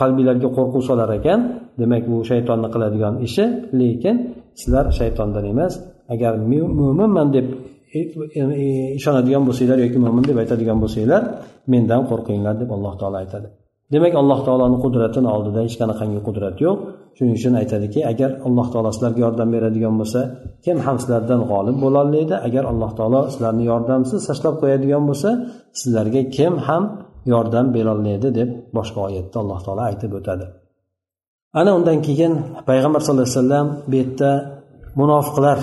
qalbinglarga 0.00 0.48
qo'rquv 0.56 0.82
solar 0.88 1.08
ekan 1.18 1.40
demak 1.80 2.02
bu 2.10 2.16
shaytonni 2.30 2.68
qiladigan 2.74 3.14
ishi 3.26 3.44
lekin 3.80 4.16
sizlar 4.60 4.84
shaytondan 4.98 5.44
emas 5.52 5.74
agar 6.14 6.32
mo'minman 6.50 7.28
deb 7.36 7.46
e, 7.96 8.00
e, 8.38 8.42
e, 8.62 8.66
ishonadigan 8.98 9.42
bo'lsanglar 9.48 9.78
yoki 9.84 9.98
mo'min 10.04 10.24
deb 10.30 10.36
aytadigan 10.42 10.78
bo'lsanglar 10.82 11.22
mendan 11.72 12.02
qo'rqinglar 12.10 12.54
deb 12.62 12.70
alloh 12.76 12.94
taolo 13.00 13.16
aytadi. 13.24 13.48
Demak 13.94 14.14
alloh 14.20 14.40
taoloni 14.46 14.78
qudratini 14.84 15.28
oldida 15.36 15.60
hech 15.66 15.76
qanaqangi 15.80 16.20
qudrat 16.28 16.56
yo'q. 16.64 16.76
Shuning 17.16 17.34
uchun 17.40 17.54
aytadiki 17.62 18.00
agar 18.12 18.30
alloh 18.46 18.66
taolo 18.72 18.90
sizlarga 18.96 19.20
yordam 19.26 19.48
beradigan 19.54 19.94
bo'lsa 20.00 20.20
kim 20.64 20.76
ham 20.86 20.96
sizlardan 21.02 21.40
g'olib 21.50 21.76
bo'lolmaydi 21.84 22.34
agar 22.48 22.64
alloh 22.72 22.90
taolo 22.98 23.20
sizlarni 23.32 23.64
yordamsiz 23.72 24.20
tashlab 24.28 24.54
qo'yadigan 24.62 25.02
bo'lsa 25.08 25.30
sizlarga 25.80 26.22
kim 26.36 26.52
ham 26.66 26.82
yordam 27.32 27.66
berolmaydi 27.76 28.28
deb 28.38 28.48
boshqa 28.76 28.98
oyatda 29.08 29.36
alloh 29.42 29.58
taolo 29.66 29.82
aytib 29.90 30.12
o'tadi. 30.20 30.46
Ana 31.54 31.70
undan 31.76 31.98
keyin 32.02 32.32
payg'ambar 32.68 33.00
sallallohu 33.00 33.28
alayhi 33.28 33.38
vasallam 33.38 33.66
bu 33.90 33.94
yerda 34.00 34.30
munofiqlar 35.00 35.58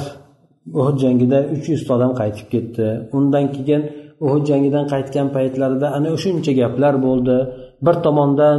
uhud 0.80 0.98
jangida 1.04 1.40
uch 1.56 1.66
yuzta 1.74 1.92
odam 1.98 2.12
qaytib 2.22 2.48
ketdi. 2.54 2.88
Undan 3.18 3.46
keyin 3.56 3.82
uhud 4.26 4.44
jangidan 4.50 4.86
qaytgan 4.94 5.28
paytlarida 5.36 5.88
ana 5.98 6.10
shuncha 6.24 6.52
gaplar 6.62 6.94
bo'ldi. 7.06 7.38
Bir 7.86 7.96
tomondan 8.06 8.58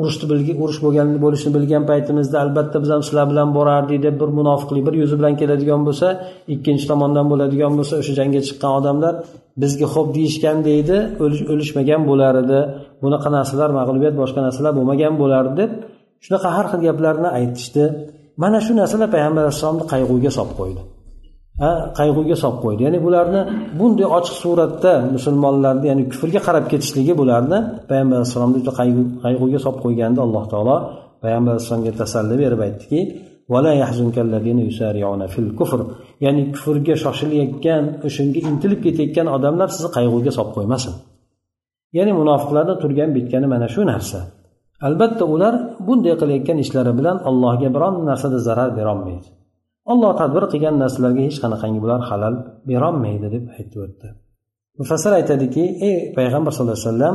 urushni 0.00 0.24
urush 0.62 0.78
bo'lgan 0.84 1.08
bo'lishini 1.24 1.52
bilgan 1.56 1.84
paytimizda 1.90 2.36
albatta 2.44 2.76
biz 2.82 2.90
ham 2.94 3.02
sizlar 3.06 3.26
bilan 3.32 3.48
borardik 3.58 3.98
deb 4.06 4.14
bir 4.20 4.30
munofiqlik 4.38 4.82
bir 4.88 4.94
yuzi 5.02 5.14
bilan 5.20 5.34
keladigan 5.40 5.80
bo'lsa 5.88 6.08
ikkinchi 6.54 6.84
tomondan 6.90 7.26
bo'ladigan 7.32 7.72
bo'lsa 7.78 7.94
o'sha 8.02 8.12
jangga 8.20 8.40
chiqqan 8.48 8.72
odamlar 8.78 9.14
bizga 9.62 9.86
xo'p 9.94 10.08
deyishgan 10.16 10.58
deydi 10.68 10.96
o'lishmagan 11.52 12.02
bo'lar 12.10 12.34
edi. 12.42 12.60
Bunaqa 13.02 13.28
narsalar 13.36 13.70
mag'lubiyat 13.78 14.14
boshqa 14.22 14.40
narsalar 14.46 14.72
bo'lmagan 14.78 15.12
bo'lardi 15.22 15.54
deb 15.62 15.70
shunaqa 16.24 16.48
har 16.56 16.66
xil 16.70 16.80
gaplarni 16.88 17.28
aytishdi. 17.38 17.84
Mana 18.42 18.58
shu 18.66 18.72
narsalar 18.80 19.08
payg'ambar 19.14 19.42
alayhissalomni 19.44 19.84
qayg'uga 19.92 20.30
solib 20.36 20.54
qo'ydi. 20.60 20.82
Qayg'uga 21.98 22.36
solib 22.42 22.58
qo'ydi. 22.64 22.80
Ya'ni 22.86 22.98
bularni 23.06 23.40
bunday 23.78 24.06
ochiq 24.18 24.36
suratda 24.42 24.92
musulmonlarni 25.16 25.86
ya'ni 25.90 26.04
kufrga 26.12 26.40
qarab 26.46 26.64
ketishligi 26.72 27.14
bularni 27.20 27.58
payg'ambar 27.88 28.16
alayhissalomni 28.18 28.58
juda 28.60 28.72
qayg'uga 29.24 29.58
solib 29.64 29.78
qo'yganda 29.84 30.20
alloh 30.26 30.44
taolo. 30.52 30.76
Payg'ambar 31.22 31.50
alayhissalomga 31.54 31.92
tasalli 32.00 32.34
berib 32.42 32.60
aytdiki 32.66 33.00
ya'ni 36.24 36.42
kufrga 36.54 36.94
shoshilayotgan 37.04 37.84
o'shanga 38.06 38.40
intilib 38.50 38.80
ketayotgan 38.86 39.26
odamlar 39.36 39.68
sizni 39.74 39.90
qayg'uga 39.96 40.30
solib 40.36 40.52
qo'ymasin. 40.56 40.94
Ya'ni 41.96 42.12
munofiqlarni 42.20 42.74
turgan 42.82 43.10
bitgani 43.16 43.46
mana 43.54 43.66
shu 43.74 43.82
narsa. 43.92 44.18
Albatta 44.86 45.24
ular 45.34 45.54
bunday 45.86 46.14
qilayotgan 46.20 46.58
ishlari 46.64 46.92
bilan 46.98 47.16
allohga 47.28 47.68
biron 47.76 47.94
narsada 48.10 48.38
zarar 48.48 48.70
berolmaydi. 48.78 49.28
Olloh 49.92 50.12
tadbir 50.20 50.44
qilgan 50.52 50.76
narsalarga 50.82 51.22
hech 51.28 51.38
qanaqangi 51.44 51.80
bular 51.84 52.00
halal 52.10 52.34
berolmaydi 52.70 53.26
deb 53.34 53.44
aytib 53.58 53.78
o'tdi. 53.86 54.08
Mufassir 54.80 55.12
aytadiki 55.20 55.64
ey 55.88 55.96
payg'ambar 56.16 56.52
sallallohu 56.52 56.78
alayhi 56.78 56.90
vasallam 56.90 57.14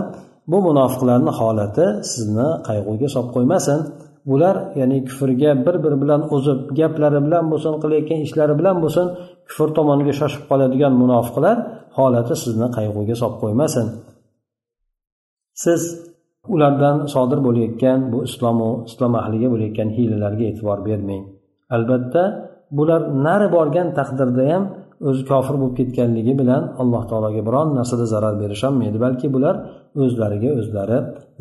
bu 0.52 0.58
munofiqlarni 0.68 1.32
holati 1.40 1.86
sizni 2.14 2.48
qayg'uga 2.68 3.08
solib 3.14 3.32
qo'ymasin. 3.36 3.80
Bular 4.30 4.56
ya'ni 4.80 4.98
kufrga 5.08 5.52
bir 5.66 5.76
biri 5.84 5.98
bilan 6.04 6.22
o'zib 6.36 6.60
gaplari 6.80 7.20
bilan 7.26 7.46
bo'lsin 7.52 7.74
qilayotgan 7.84 8.20
ishlari 8.28 8.54
bilan 8.60 8.76
bo'lsin 8.84 9.06
kufr 9.48 9.70
tomoniga 9.78 10.14
shoshib 10.20 10.44
qoladigan 10.50 10.94
munofiqlar 11.02 11.56
holati 11.98 12.36
sizni 12.44 12.68
qayg'uga 12.78 13.16
solib 13.22 13.38
qo'ymasin. 13.44 13.86
Siz 15.64 15.82
ulardan 16.48 17.06
sodir 17.14 17.40
bo'layotgan 17.48 18.00
bu 18.14 18.20
islomu 18.30 18.70
islom 18.90 19.14
ahliga 19.22 19.48
bo'layotgan 19.54 19.90
hiylalarga 19.98 20.44
e'tibor 20.52 20.80
bermang. 20.88 21.24
Albatta 21.76 22.24
bular 22.78 23.02
nari 23.26 23.48
borgan 23.56 23.88
taqdirda 24.00 24.44
ham 24.52 24.64
o'zi 25.10 25.24
kofir 25.32 25.56
bo'lib 25.62 25.76
ketganligi 25.80 26.34
bilan 26.42 26.64
alloh 26.82 27.04
taologa 27.12 27.42
biron 27.48 27.68
narsada 27.80 28.06
zarar 28.14 28.36
berisholmaydi 28.44 28.98
balki 29.06 29.28
bular 29.36 29.56
o'zlariga 30.04 30.50
o'zlari 30.60 30.98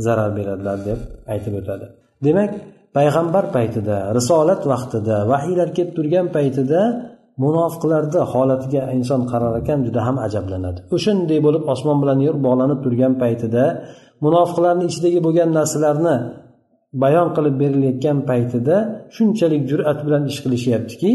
zarar 0.07 0.31
beradilar 0.39 0.79
deb 0.89 0.99
aytib 1.33 1.55
o'tadi. 1.61 1.87
Demak 2.27 2.51
payg'ambar 2.97 3.45
paytida 3.57 3.97
risolat 4.19 4.63
vaqtida 4.73 5.17
vahiylar 5.33 5.69
kelib 5.77 5.93
turgan 5.97 6.27
paytida 6.37 6.81
munofiqlarni 7.43 8.21
holatiga 8.33 8.83
inson 8.97 9.21
qarar 9.31 9.55
ekan 9.61 9.79
juda 9.87 10.01
ham 10.07 10.17
ajablanadi. 10.27 10.81
O'shanday 10.97 11.39
bo'lib 11.47 11.63
osmon 11.73 11.99
bilan 12.03 12.19
yer 12.27 12.37
bog'lanib 12.47 12.79
turgan 12.85 13.13
paytida 13.23 13.65
munofiqlarni 14.25 14.85
ichidagi 14.91 15.21
bo'lgan 15.27 15.49
narsalarni 15.59 16.17
bayon 17.03 17.29
qilib 17.37 17.57
berilayotgan 17.63 18.19
paytida 18.31 18.77
shunchalik 19.17 19.63
jur'at 19.71 19.99
bilan 20.07 20.23
ish 20.31 20.39
qilishyaptiki 20.45 21.11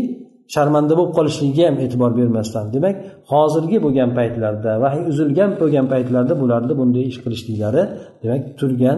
sharmanda 0.53 0.94
bo'lib 1.00 1.13
qolishligiga 1.17 1.65
ham 1.70 1.77
e'tibor 1.86 2.12
bermasdan 2.20 2.65
demak 2.75 2.96
hozirgi 3.32 3.77
bo'lgan 3.86 4.10
paytlarda 4.17 4.72
vahiy 4.84 5.03
uzilgan 5.12 5.51
bo'lgan 5.62 5.86
paytlarda 5.94 6.34
bularni 6.41 6.74
bunday 6.79 7.03
ish 7.12 7.20
qilishliklari 7.24 7.84
demak 8.24 8.41
turgan 8.60 8.98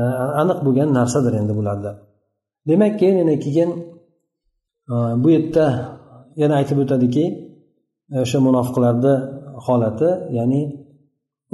e, 0.00 0.02
aniq 0.42 0.58
bo'lgan 0.66 0.88
narsadir 0.98 1.32
endi 1.40 1.52
bularda. 1.58 1.90
Demak 2.70 2.92
keyin 3.00 3.16
yana 3.22 3.36
keyin 3.44 3.70
e, 4.92 4.94
bu 5.22 5.28
yerda 5.34 5.66
yana 6.40 6.54
aytib 6.60 6.78
o'tadiki 6.84 7.24
e, 8.14 8.16
o'sha 8.24 8.38
munofiqlarni 8.48 9.14
holati 9.66 10.10
ya'ni 10.38 10.62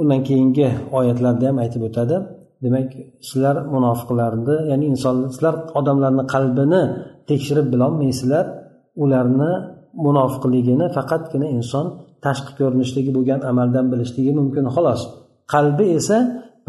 undan 0.01 0.21
keyingi 0.27 0.67
oyatlarda 0.97 1.45
ham 1.49 1.57
aytib 1.63 1.81
o'tadi. 1.89 2.15
Demak 2.63 2.87
sizlar 3.27 3.55
munofiqlarni 3.75 4.55
ya'ni 4.71 4.85
inson 4.93 5.15
sizlar 5.33 5.55
odamlarni 5.79 6.23
qalbini 6.33 6.81
tekshirib 7.29 7.67
bilolmaysizlar 7.73 8.45
ularni 9.03 9.51
munofiqligini 10.05 10.85
faqatgina 10.97 11.47
inson 11.57 11.85
tashqi 12.25 12.51
ko'rinishdagi 12.59 13.11
bo'lgan 13.17 13.39
amaldan 13.51 13.85
bilishligi 13.91 14.31
mumkin. 14.39 14.63
Xolos 14.75 15.01
qalbi 15.53 15.85
esa 15.99 16.17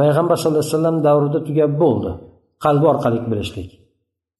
payg'ambar 0.00 0.36
sallallohu 0.40 0.64
alayhi 0.64 0.74
vasallam 0.76 0.96
davrida 1.06 1.38
tugab 1.48 1.72
bo'ldi. 1.82 2.10
Qalbi 2.64 2.86
orqali 2.92 3.18
bilishlik. 3.32 3.70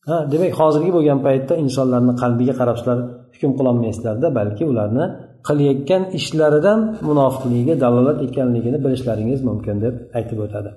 Ha 0.09 0.17
demak 0.33 0.53
hozirgi 0.61 0.91
bo'lgan 0.97 1.19
paytda 1.27 1.55
insonlarni 1.65 2.13
qalbiga 2.23 2.55
qarab 2.61 2.77
sizlar 2.81 2.99
hukm 3.35 3.53
qilolmaysizlarda 3.59 4.29
balki 4.39 4.65
ularni 4.73 5.05
qilayotgan 5.49 6.03
ishlaridan 6.19 6.81
munofiqligiga 7.09 7.75
dalolat 7.85 8.19
ekanligini 8.27 8.79
bilishlaringiz 8.85 9.41
mumkin 9.49 9.77
deb 9.85 9.95
aytib 10.19 10.39
o'tadi. 10.47 10.71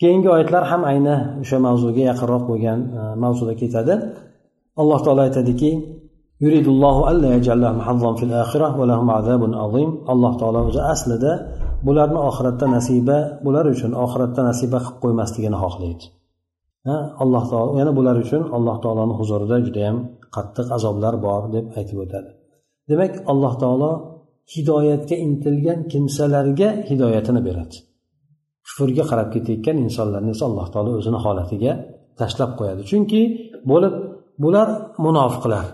Keyingi 0.00 0.28
oyatlar 0.34 0.64
ham 0.70 0.82
ayni 0.92 1.16
o'sha 1.42 1.58
mavzuga 1.66 2.02
yaqinroq 2.10 2.42
bo'lgan 2.50 2.78
e, 2.98 3.00
mavzuda 3.24 3.54
ketadi. 3.62 3.94
Alloh 4.80 5.00
taolo 5.04 5.20
aytadiki 5.28 5.70
alloh 10.12 10.32
taolo 10.40 10.60
o'zi 10.68 10.82
aslida 10.94 11.32
bularni 11.86 12.18
oxiratda 12.28 12.66
nasiba 12.76 13.18
bular 13.44 13.64
uchun 13.74 13.90
oxiratda 14.04 14.40
nasiba 14.50 14.78
qilib 14.84 14.98
qo'ymasligini 15.02 15.58
xohlaydi. 15.64 16.04
Alloh 17.22 17.44
taolo 17.50 17.70
yana 17.80 17.92
bular 17.98 18.16
uchun 18.24 18.42
alloh 18.56 18.76
taoloni 18.84 19.14
huzurida 19.20 19.56
judayam 19.66 19.96
qattiq 20.36 20.66
azoblar 20.76 21.14
bor 21.26 21.42
deb 21.54 21.66
aytib 21.78 21.98
o'tadi. 22.04 22.30
Demak 22.90 23.12
alloh 23.32 23.54
taolo 23.62 23.92
hidoyatga 24.54 25.16
intilgan 25.26 25.80
kimsalarga 25.92 26.68
hidoyatini 26.88 27.40
beradi. 27.48 27.76
Kufrga 28.66 29.04
qarab 29.10 29.28
ketayotgan 29.34 29.76
insonlarni 29.86 30.30
esa 30.36 30.44
alloh 30.50 30.66
taolo 30.74 30.90
o'zini 31.00 31.18
holatiga 31.24 31.72
tashlab 32.20 32.50
qo'yadi. 32.58 32.82
Chunki 32.90 33.20
bo'lib 33.70 33.94
bular 34.44 34.68
munofiqlar. 35.06 35.66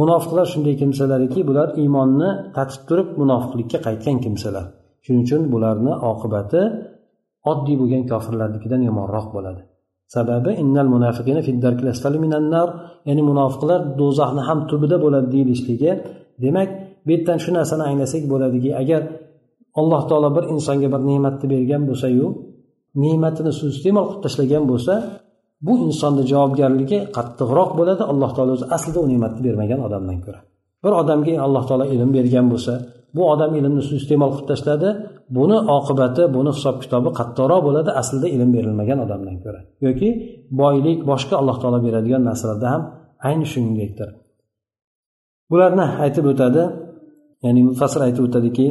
Munofiqlar 0.00 0.46
shunday 0.52 0.74
kimsalarki 0.82 1.40
bular 1.48 1.68
iymonni 1.82 2.30
tatib 2.56 2.82
turib 2.88 3.08
munofiqlikka 3.20 3.78
qaytgan 3.86 4.16
kimsalar. 4.24 4.66
Shuning 5.04 5.22
uchun 5.26 5.42
bularni 5.52 5.92
oqibati 6.10 6.62
oddiy 7.50 7.76
bo'lgan 7.80 8.02
kofirlarnikidan 8.10 8.80
yomonroq 8.88 9.26
bo'ladi. 9.36 9.62
Sababi 10.14 10.50
innal 10.62 10.88
munafiqina 10.94 11.40
ya'ni 13.08 13.22
munofiqlar 13.30 13.80
do'zaxni 14.00 14.42
ham 14.48 14.58
tubida 14.70 14.96
bo'ladi 15.04 15.28
deyilishligi 15.34 15.92
demak 16.44 16.68
bu 17.04 17.10
yerdan 17.14 17.38
shu 17.44 17.50
narsani 17.58 17.84
anglasak 17.90 18.22
bo'ladiki 18.32 18.70
agar 18.82 19.02
alloh 19.80 20.02
taolo 20.08 20.28
bir 20.36 20.44
insonga 20.54 20.88
bir 20.94 21.00
ne'matni 21.10 21.46
bergan 21.54 21.82
bo'lsayu 21.88 22.26
ne'matini 23.02 23.52
suiiste'mol 23.60 24.04
qilib 24.08 24.22
tashlagan 24.24 24.64
bo'lsa 24.70 24.94
bu 25.66 25.72
insonni 25.86 26.22
javobgarligi 26.32 26.98
qattiqroq 27.16 27.70
bo'ladi. 27.78 28.02
Alloh 28.12 28.30
taolo 28.36 28.52
o'zi 28.56 28.66
aslida 28.76 28.98
u 29.04 29.06
ne'matni 29.12 29.40
bermagan 29.46 29.80
odamdan 29.86 30.18
ko'ra. 30.24 30.40
Bir 30.84 30.92
odamga 31.02 31.34
alloh 31.46 31.62
taolo 31.68 31.86
ilm 31.94 32.10
bergan 32.16 32.46
bo'lsa 32.52 32.72
bu 33.14 33.22
odam 33.32 33.50
ilmni 33.58 33.82
suiiste'mol 33.88 34.30
qilib 34.34 34.48
tashladi. 34.52 34.88
Buni 35.36 35.58
oqibati 35.76 36.22
buni 36.36 36.50
hisob 36.56 36.76
kitobi 36.82 37.10
qattiqroq 37.18 37.60
bo'ladi 37.66 37.90
aslida 38.00 38.26
ilm 38.34 38.50
berilmagan 38.56 38.98
odamdan 39.04 39.36
ko'ra. 39.44 39.60
Yoki 39.86 40.08
boylik 40.60 40.98
boshqa 41.10 41.34
alloh 41.40 41.56
taolo 41.62 41.78
beradigan 41.86 42.22
narsalarda 42.28 42.66
ham 42.74 42.82
ayni 43.28 43.46
shuningdekdir. 43.52 44.08
Bularni 45.50 45.86
aytib 46.04 46.24
o'tadi 46.32 46.62
ya'ni 47.44 47.60
mufassir 47.70 48.00
aytib 48.06 48.22
o'tadiki 48.28 48.66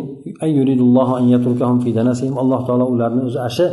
alloh 2.43 2.61
taolo 2.67 2.85
ularni 2.93 3.21
o'zi 3.27 3.39
ana 3.45 3.51
shu 3.57 3.65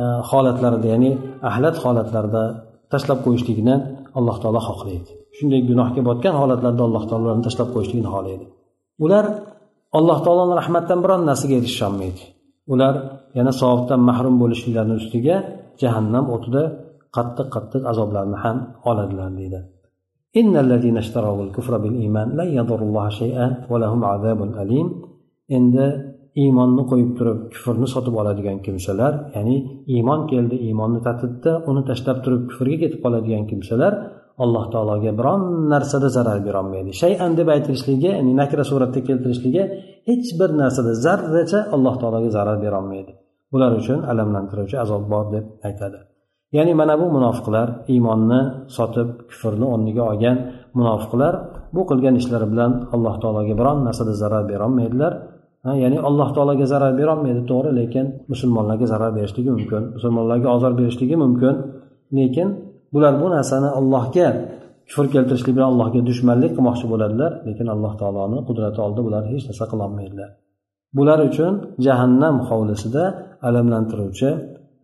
e, 0.00 0.02
holatlarida 0.30 0.86
ya'ni 0.94 1.10
ahlat 1.50 1.76
holatlarida 1.84 2.42
tashlab 2.92 3.18
qo'yishlikni 3.26 3.74
alloh 4.18 4.36
taolo 4.42 4.60
xohlaydi. 4.68 5.10
Shunday 5.36 5.60
gunohga 5.70 6.00
botgan 6.08 6.34
holatlarda 6.40 6.82
alloh 6.88 7.04
taolo 7.08 7.22
ularni 7.26 7.44
tashlab 7.48 7.68
qo'yishlikni 7.74 8.08
xohlaydi. 8.14 8.44
Ular 9.04 9.24
alloh 9.98 10.18
taoloni 10.24 10.54
rahmatidan 10.60 11.00
biron 11.04 11.22
narsaga 11.30 11.54
erisha 11.60 11.84
olmaydi 11.90 12.22
ular 12.72 12.94
yana 13.38 13.52
savobdan 13.60 14.00
mahrum 14.10 14.36
bo'lishliklarini 14.42 14.96
ustiga 15.02 15.36
jahannam 15.82 16.24
o'tida 16.34 16.62
qattiq 17.16 17.48
qattiq 17.54 17.82
azoblarni 17.92 18.36
ham 18.44 18.56
oladilar 18.90 19.30
deydi. 19.40 19.60
إن 20.36 20.54
iymonni 26.42 26.82
qo'yib 26.90 27.10
turib 27.18 27.38
kufrni 27.54 27.86
sotib 27.94 28.14
oladigan 28.22 28.58
kimsalar 28.66 29.12
ya'ni 29.34 29.56
iymon 29.94 30.20
keldi 30.30 30.56
iymonni 30.66 31.00
tatibda 31.06 31.52
uni 31.70 31.82
tashlab 31.88 32.18
turib 32.24 32.42
kufrga 32.50 32.76
ketib 32.82 33.00
qoladigan 33.04 33.44
kimsalar 33.50 33.92
alloh 34.44 34.64
taologa 34.72 35.10
biron 35.18 35.42
narsada 35.72 36.08
zarar 36.16 36.38
berolmaydi. 36.46 36.90
Shayan 37.02 37.32
deb 37.38 37.48
aytilishligi 37.54 38.08
ya'ni 38.16 38.32
nakra 38.40 38.64
suratda 38.70 39.00
keltirishligi 39.08 39.62
hech 40.08 40.28
bir 40.40 40.50
narsada 40.62 40.92
zarracha 41.04 41.60
alloh 41.74 41.94
taologa 42.02 42.30
zarar 42.36 42.58
berolmaydi. 42.64 43.12
Bular 43.52 43.72
uchun 43.80 43.98
alamlantiruvchi 44.12 44.76
azob 44.84 45.02
bor 45.12 45.24
deb 45.34 45.44
aytadi. 45.68 45.98
Ya'ni 46.56 46.72
mana 46.80 46.94
bu 47.00 47.06
munofiqlar 47.16 47.68
iymonni 47.94 48.40
sotib 48.76 49.08
kufrni 49.30 49.66
o'rniga 49.72 50.02
olgan 50.10 50.36
munofiqlar 50.78 51.34
bu 51.74 51.82
qilgan 51.90 52.14
ishlari 52.20 52.46
bilan 52.52 52.72
alloh 52.94 53.14
taologa 53.22 53.54
biron 53.60 53.78
narsada 53.88 54.12
zarar 54.22 54.44
berolmaydilar. 54.52 55.12
Ya'ni 55.82 55.98
alloh 56.08 56.28
taologa 56.36 56.66
zarar 56.72 56.92
berolmaydi 57.00 57.42
to'g'ri 57.50 57.70
lekin 57.80 58.06
musulmonlarga 58.32 58.86
zarar 58.92 59.10
berishligi 59.18 59.50
mumkin 59.56 59.82
musulmonlarga 59.96 60.48
ozor 60.56 60.72
berishligi 60.80 61.16
mumkin. 61.24 61.54
Lekin 62.18 62.48
bular 62.94 63.12
bu 63.22 63.26
narsani 63.36 63.68
allohga 63.78 64.28
kufr 64.88 65.06
keltirishlik 65.14 65.54
bilan 65.56 65.68
allohga 65.72 66.00
dushmanlik 66.10 66.52
qilmoqchi 66.56 66.86
bo'ladilar 66.92 67.32
lekin 67.48 67.66
alloh 67.74 67.92
taoloni 68.00 68.38
qudrati 68.48 68.78
oldida 68.84 69.02
bular 69.08 69.22
hech 69.32 69.44
narsa 69.48 69.64
qilolmaydilar 69.72 70.30
bular 70.96 71.18
uchun 71.30 71.52
jahannam 71.86 72.36
hovlisida 72.48 73.04
alamlantiruvchi 73.48 74.30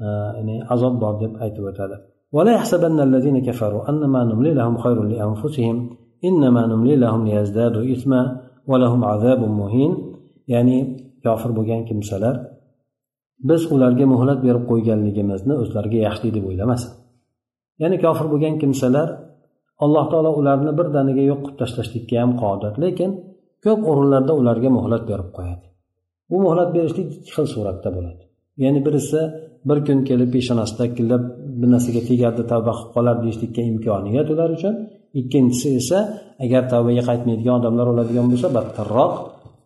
e, 0.05 0.07
ya'ni 0.37 0.57
azob 0.75 0.95
bor 1.03 1.15
deb 1.23 1.33
aytib 1.45 1.65
o'tadi. 1.71 1.97
Ya'ni 10.55 10.79
kofir 11.25 11.51
bo'lgan 11.59 11.81
kimsalar 11.89 12.35
biz 13.49 13.63
ularga 13.75 14.05
muhlat 14.13 14.39
berib 14.47 14.65
qo'yganligimizni 14.71 15.55
o'zlariga 15.63 15.99
yaxshilik 16.07 16.33
deb 16.37 16.45
o'ylamasin 16.51 16.91
ya'ni 17.83 17.97
kofir 18.05 18.27
bo'lgan 18.33 18.55
kimsalar 18.63 19.09
alloh 19.85 20.05
taolo 20.13 20.31
ularni 20.41 20.73
birdaniga 20.79 21.23
yo'q 21.31 21.41
qilib 21.45 21.59
tashlashlikka 21.63 22.17
ham 22.23 22.33
qodir 22.43 22.73
lekin 22.85 23.11
ko'p 23.65 23.81
o'rinlarda 23.91 24.33
ularga 24.41 24.71
muhlat 24.79 25.03
berib 25.11 25.31
qo'yadi. 25.37 25.67
Bu 26.31 26.37
muhlat 26.47 26.71
berishlik 26.77 27.07
ikki 27.17 27.31
xil 27.37 27.47
suratda 27.55 27.89
bo'ladi. 27.97 28.23
Ya'ni 28.65 28.81
birisi 28.87 29.21
bir 29.69 29.79
kun 29.87 29.99
kelib 30.09 30.31
peshonasida 30.37 30.85
killab 30.97 31.23
bir 31.61 31.69
narsaga 31.75 32.03
tegardi 32.11 32.43
tavba 32.53 32.73
qilib 32.79 32.91
qolar 32.97 33.17
deyishlikka 33.25 33.63
imkoniyat 33.73 34.29
ular 34.35 34.49
uchun. 34.57 34.75
Ikkinchisi 35.21 35.69
esa 35.81 35.99
agar 36.45 36.63
tavbaga 36.73 37.03
qaytmaydigan 37.11 37.55
odamlar 37.61 37.87
bo'ladigan 37.91 38.27
bo'lsa 38.33 38.49
battarroq 38.57 39.15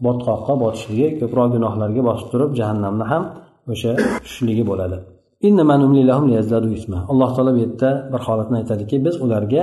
botqoqqa 0.06 0.54
botishligi 0.62 1.08
ko'proq 1.20 1.48
gunohlarga 1.54 2.02
bosib 2.08 2.28
turib 2.32 2.50
jahannamni 2.60 3.04
ham 3.12 3.22
o'sha 3.72 3.90
tushishligi 4.22 4.64
bo'ladi. 4.70 4.98
Alloh 7.12 7.30
taolo 7.36 7.52
bu 7.56 7.60
yerda 7.64 7.90
bir 8.12 8.20
holatni 8.26 8.56
aytadiki 8.60 8.96
biz 9.06 9.14
ularga 9.24 9.62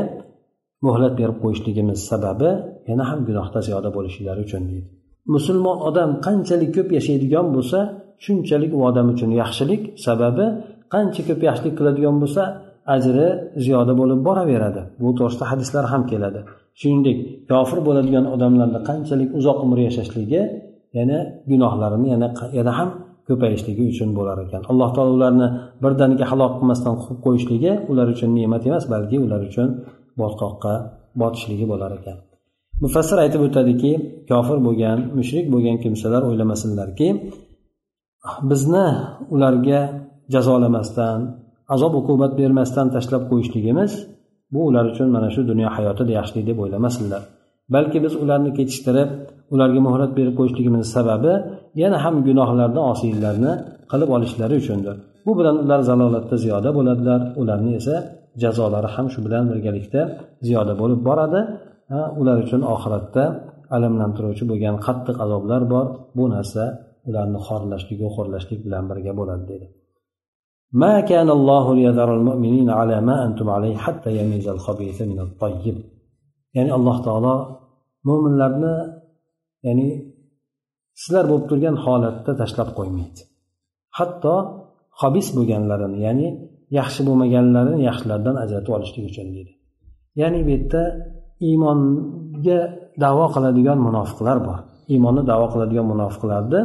muhlat 0.86 1.14
berib 1.20 1.38
qo'yishligimiz 1.44 2.00
sababi 2.12 2.50
yana 2.90 3.04
ham 3.10 3.20
gunohda 3.28 3.60
ziyoda 3.68 3.90
bo'lishlari 3.98 4.42
uchun 4.48 4.64
deydi. 4.70 4.88
Musulmon 5.36 5.78
odam 5.90 6.10
qanchalik 6.26 6.72
ko'p 6.78 6.90
yashaydigan 6.98 7.48
bo'lsa 7.56 7.80
shunchalik 8.26 8.72
u 8.78 8.80
odam 8.90 9.08
uchun 9.14 9.32
yaxshilik 9.42 9.82
sababi 10.06 10.46
qancha 10.94 11.22
ko'p 11.30 11.42
yaxshilik 11.50 11.74
qiladigan 11.80 12.16
bo'lsa 12.22 12.42
ajri 12.96 13.28
ziyoda 13.66 13.94
bo'lib 14.00 14.20
boraveradi. 14.28 14.82
Bu 15.02 15.10
to'g'risida 15.18 15.46
hadislar 15.52 15.84
ham 15.94 16.04
keladi. 16.12 16.40
Shuningdek 16.80 17.18
kofir 17.52 17.80
bo'ladigan 17.88 18.26
odamlarni 18.36 18.80
qanchalik 18.90 19.30
uzoq 19.40 19.58
umr 19.66 19.78
yashashligi 19.88 20.42
yana 20.98 21.18
gunohlarini 21.50 22.08
yana 22.14 22.28
yana 22.60 22.72
ham 22.80 22.90
ko'payishligi 23.28 23.84
uchun 23.92 24.10
bo'lar 24.18 24.38
ekan. 24.46 24.62
Alloh 24.72 24.90
taolo 24.96 25.12
ularni 25.20 25.48
birdaniga 25.84 26.26
halok 26.32 26.54
qilmasdan 26.60 26.96
qilib 27.02 27.20
qo'yishligi 27.26 27.72
ular 27.92 28.08
uchun 28.16 28.30
ne'mat 28.38 28.64
emas 28.70 28.84
balki 28.94 29.18
ular 29.26 29.42
uchun 29.50 29.70
botqoqqa 30.22 30.74
botishligi 31.22 31.66
bo'lar 31.72 31.92
ekan. 32.00 32.18
Mufassir 32.84 33.18
aytib 33.24 33.42
o'tadiki 33.48 33.92
kofir 34.30 34.58
bo'lgan 34.68 35.00
mushrik 35.18 35.46
bo'lgan 35.54 35.78
kimsalar 35.84 36.22
o'ylamasinlarki 36.30 37.08
bizni 38.50 38.88
ularga 39.36 39.82
jazolamasdan 40.34 41.20
azob 41.76 41.94
uqubat 42.00 42.34
bermasdan 42.40 42.88
tashlab 42.96 43.24
qo'yishligimiz 43.32 43.92
bu 44.54 44.60
ular 44.70 44.86
uchun 44.92 45.08
mana 45.16 45.30
shu 45.36 45.42
dunyo 45.52 45.70
hayotida 45.78 46.12
yaxshilik 46.20 46.46
deb 46.50 46.58
o'ylamasinlar. 46.64 47.22
Balki 47.76 47.98
biz 48.06 48.14
ularni 48.24 48.52
kechiktirib 48.58 49.10
ularga 49.54 49.80
muhlat 49.88 50.12
berib 50.18 50.36
qo'yishligimiz 50.40 50.86
sababi 50.96 51.34
yana 51.82 51.98
ham 52.06 52.16
gunohlardan 52.28 52.84
osiylarni 52.94 53.52
qilib 53.92 54.10
olishlari 54.16 54.56
uchundir. 54.62 54.96
Bu 55.26 55.32
bilan 55.40 55.56
ular 55.64 55.80
zalolatda 55.90 56.36
ziyoda 56.44 56.70
bo'ladilar 56.78 57.22
ularni 57.42 57.72
esa 57.80 57.96
jazolari 58.42 58.90
ham 58.96 59.08
shu 59.14 59.20
bilan 59.26 59.44
birgalikda 59.52 60.02
ziyoda 60.48 60.74
bo'lib 60.82 61.00
boradi. 61.10 61.42
Ular 62.22 62.38
uchun 62.46 62.62
oxiratda 62.74 63.24
alamlantiruvchi 63.76 64.44
bo'lgan 64.52 64.76
qattiq 64.86 65.16
azoblar 65.26 65.62
bor. 65.74 65.86
Bu 66.18 66.24
narsa 66.36 66.64
ularni 67.10 67.40
xorlashlik 67.48 68.00
xo'rlashlik 68.16 68.60
bilan 68.66 68.84
birga 68.90 69.14
bo'ladi 69.22 69.46
dedi. 69.54 69.68
ما 70.84 70.96
كان 71.12 71.30
الله 71.38 71.66
ليذر 71.80 72.10
المؤمنين 72.20 72.68
على 72.80 72.98
ما 73.08 73.16
أنتم 73.26 73.48
عليه 73.56 73.76
حتى 73.86 74.10
يميز 74.20 74.46
الخبيث 74.56 74.98
من 75.12 75.20
الطيب 75.26 75.78
ya'ni 76.58 76.72
alloh 76.78 76.98
taolo 77.08 77.36
mo'minlarni 78.08 78.76
ya'ni 79.66 79.88
sizlar 81.02 81.26
bo'lib 81.30 81.46
turgan 81.50 81.76
holatda 81.86 82.32
tashlab 82.42 82.70
qo'ymaydi. 82.78 83.22
Hatto 83.98 84.34
hobis 85.02 85.28
bo'lganlarini 85.38 85.98
ya'ni 86.08 86.28
yaxshi 86.80 87.02
bo'lmaganlarini 87.08 87.80
yaxshilardan 87.90 88.36
ajratib 88.44 88.72
olishlik 88.78 89.04
uchun 89.12 89.28
deydi. 89.36 89.54
Ya'ni 90.22 90.40
bu 90.46 90.50
yerda 90.56 90.82
iymonga 91.48 92.60
davo 93.04 93.26
qiladigan 93.36 93.80
munofiqlar 93.88 94.38
bor. 94.48 94.60
Iymonni 94.94 95.24
davo 95.32 95.46
qiladigan 95.54 95.86
munofiqlarni 95.94 96.62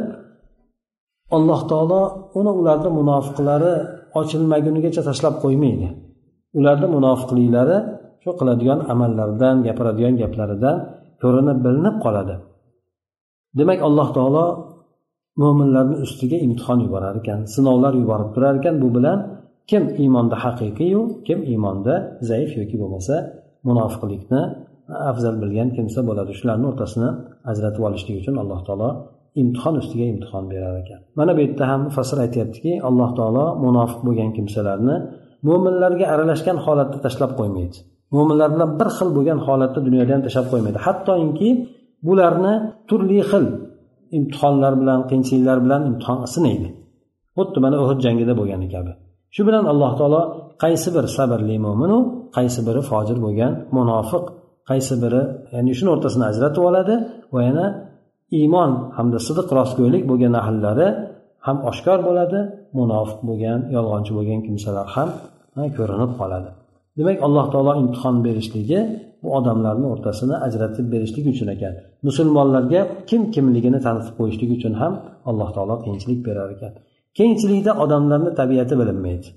alloh 1.36 1.60
taolo 1.70 2.00
uni 2.38 2.52
ularni 2.60 2.90
munofiqlari 3.00 3.74
ochilmagunigacha 4.20 5.02
tashlab 5.08 5.34
qo'ymaydi. 5.44 5.88
Ularni 6.58 6.88
munofiqliklari 6.96 7.78
shu 8.22 8.30
qiladigan 8.40 8.78
amallaridan 8.92 9.56
gapiradigan 9.66 10.14
gaplaridan 10.22 10.76
ko'rinib 11.22 11.58
bilinib 11.64 11.96
qoladi. 12.04 12.34
Demak 13.58 13.80
alloh 13.88 14.08
taolo 14.16 14.46
mo'minlarni 15.42 15.96
ustiga 16.06 16.38
imtihon 16.46 16.78
yuborar 16.84 17.14
ekan 17.20 17.40
sinovlar 17.54 17.92
yuborib 18.02 18.30
turar 18.34 18.54
ekan. 18.60 18.74
Bu 18.82 18.88
bilan 18.96 19.18
kim 19.70 19.82
iymonda 20.02 20.36
haqiqiyu 20.44 21.00
kim 21.26 21.38
iymonda 21.52 21.94
zaif 22.30 22.50
yoki 22.60 22.76
bo'lmasa 22.82 23.14
munofiqlikni 23.68 24.42
afzal 25.10 25.34
bilgan 25.42 25.68
kimsa 25.76 26.00
bo'ladi. 26.08 26.30
Shularni 26.38 26.66
o'rtasini 26.70 27.08
ajratib 27.50 27.82
olishlik 27.88 28.16
uchun 28.22 28.34
alloh 28.42 28.60
taolo 28.68 28.90
imtihon 29.42 29.74
ustiga 29.82 30.04
imtihon 30.12 30.44
berar 30.52 30.74
ekan. 30.82 31.00
Mana 31.18 31.32
bu 31.36 31.40
yerda 31.44 31.64
ham 31.70 31.80
mufassir 31.88 32.18
aytyaptiki 32.24 32.72
alloh 32.88 33.10
taolo 33.18 33.44
munofiq 33.64 34.00
bo'lgan 34.06 34.30
kimsalarni 34.36 34.96
mo'minlarga 35.48 36.06
aralashgan 36.14 36.58
holatda 36.64 36.98
tashlab 37.06 37.32
qo'ymaydi. 37.40 37.76
Mo'minlar 38.16 38.48
bilan 38.54 38.70
bir 38.80 38.88
xil 38.96 39.08
bo'lgan 39.16 39.38
holatda 39.46 39.80
dunyoda 39.86 40.10
ham 40.14 40.22
tashlab 40.26 40.46
qo'ymaydi. 40.52 40.78
Hattoki 40.86 41.50
bularni 42.06 42.54
turli 42.88 43.20
xil 43.30 43.46
imtihonlar 44.18 44.72
bilan 44.80 45.00
qiyinchiliklar 45.08 45.58
bilan 45.64 45.80
imtihon 45.90 46.18
sinaydi 46.34 46.68
xuddi 47.36 47.58
mana 47.64 47.76
uhud 47.84 47.98
jangida 48.04 48.32
bo'lgani 48.40 48.68
kabi. 48.74 48.92
Shu 49.34 49.42
bilan 49.48 49.64
alloh 49.72 49.92
taolo 50.00 50.22
qaysi 50.64 50.88
bir 50.96 51.04
sabrli 51.16 51.56
mo'minu 51.66 51.98
qaysi 52.36 52.60
biri 52.66 52.82
fojir 52.90 53.18
bo'lgan 53.24 53.52
munofiq 53.76 54.24
qaysi 54.70 54.94
biri 55.02 55.22
ya'ni 55.54 55.72
shuni 55.78 55.90
o'rtasini 55.94 56.24
ajratib 56.30 56.62
oladi 56.70 56.94
va 57.34 57.40
yana 57.48 57.66
iymon 58.38 58.70
hamda 58.96 59.18
sidiq 59.26 59.48
rostgo'ylik 59.58 60.02
bo'lgan 60.10 60.34
ahllari 60.42 60.88
ham 61.46 61.56
oshkor 61.70 61.98
bo'ladi 62.08 62.38
munofiq 62.78 63.20
bo'lgan 63.28 63.58
yolg'onchi 63.76 64.12
bo'lgan 64.18 64.40
kimsalar 64.46 64.86
ham 64.96 65.08
ko'rinib 65.78 66.12
qoladi. 66.20 66.50
Demak 66.98 67.18
alloh 67.26 67.46
taolo 67.52 67.72
imtihon 67.82 68.16
berishligi 68.26 68.80
bu 69.22 69.28
odamlarni 69.38 69.86
o'rtasini 69.94 70.36
ajratib 70.46 70.86
berishlik 70.94 71.24
uchun 71.32 71.48
ekan. 71.54 71.74
Musulmonlarga 72.08 72.80
kim 73.08 73.22
kimligini 73.34 73.78
tanitib 73.86 74.14
qo'yishlik 74.18 74.50
uchun 74.56 74.74
ham 74.80 74.92
alloh 75.30 75.48
taolo 75.56 75.74
qiyinchilik 75.84 76.20
berar 76.26 76.48
ekan. 76.56 76.72
Keyinchilikda 77.18 77.72
odamlarni 77.84 78.30
tabiati 78.40 78.74
bilinmaydi. 78.80 79.28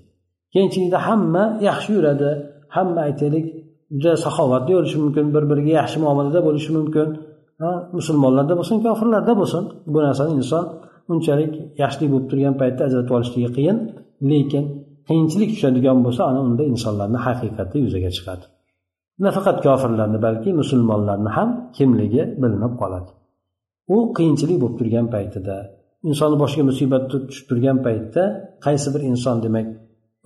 Keyinchilikda 0.53 0.99
hamma 1.07 1.43
yaxshi 1.69 1.89
yuradi 1.97 2.29
hamma 2.75 2.99
aytaylik 3.07 3.45
juda 4.01 4.13
saxovatli 4.25 4.71
bo'lishi 4.77 4.97
mumkin 5.03 5.25
bir 5.35 5.43
biriga 5.49 5.73
yaxshi 5.81 5.97
muomalada 6.03 6.39
bo'lishi 6.47 6.71
mumkin. 6.77 7.07
Musulmonlarda 7.97 8.53
bo'lsin 8.59 8.77
kofirlarda 8.85 9.33
bo'lsin. 9.41 9.63
Bu 9.93 9.99
narsani 10.05 10.31
inson 10.39 10.65
unchalik 11.13 11.53
yaxshilik 11.81 12.09
bo'lib 12.13 12.27
turgan 12.31 12.55
paytda 12.61 12.81
ajratib 12.87 13.13
olishligi 13.17 13.49
qiyin 13.57 13.77
lekin 14.31 14.63
qiyinchilik 15.07 15.49
tushadigan 15.55 15.97
bo'lsa 16.05 16.21
ana 16.29 16.39
unda 16.47 16.63
insonlarni 16.73 17.19
haqiqati 17.27 17.77
yuzaga 17.85 18.09
chiqadi. 18.17 18.45
Nafaqat 19.25 19.57
kofirlarni 19.65 20.19
balki 20.27 20.49
musulmonlarni 20.61 21.31
ham 21.37 21.49
kimligi 21.77 22.23
bilinib 22.41 22.73
qoladi. 22.81 23.11
U 23.95 23.97
qiyinchilik 24.17 24.57
bo'lib 24.61 24.77
turgan 24.79 25.07
paytida 25.15 25.57
insonni 26.09 26.37
boshiga 26.43 26.63
musibat 26.69 27.03
tushib 27.11 27.45
turgan 27.49 27.77
paytda 27.85 28.23
qaysi 28.65 28.87
bir 28.93 29.01
inson 29.11 29.37
demak 29.45 29.67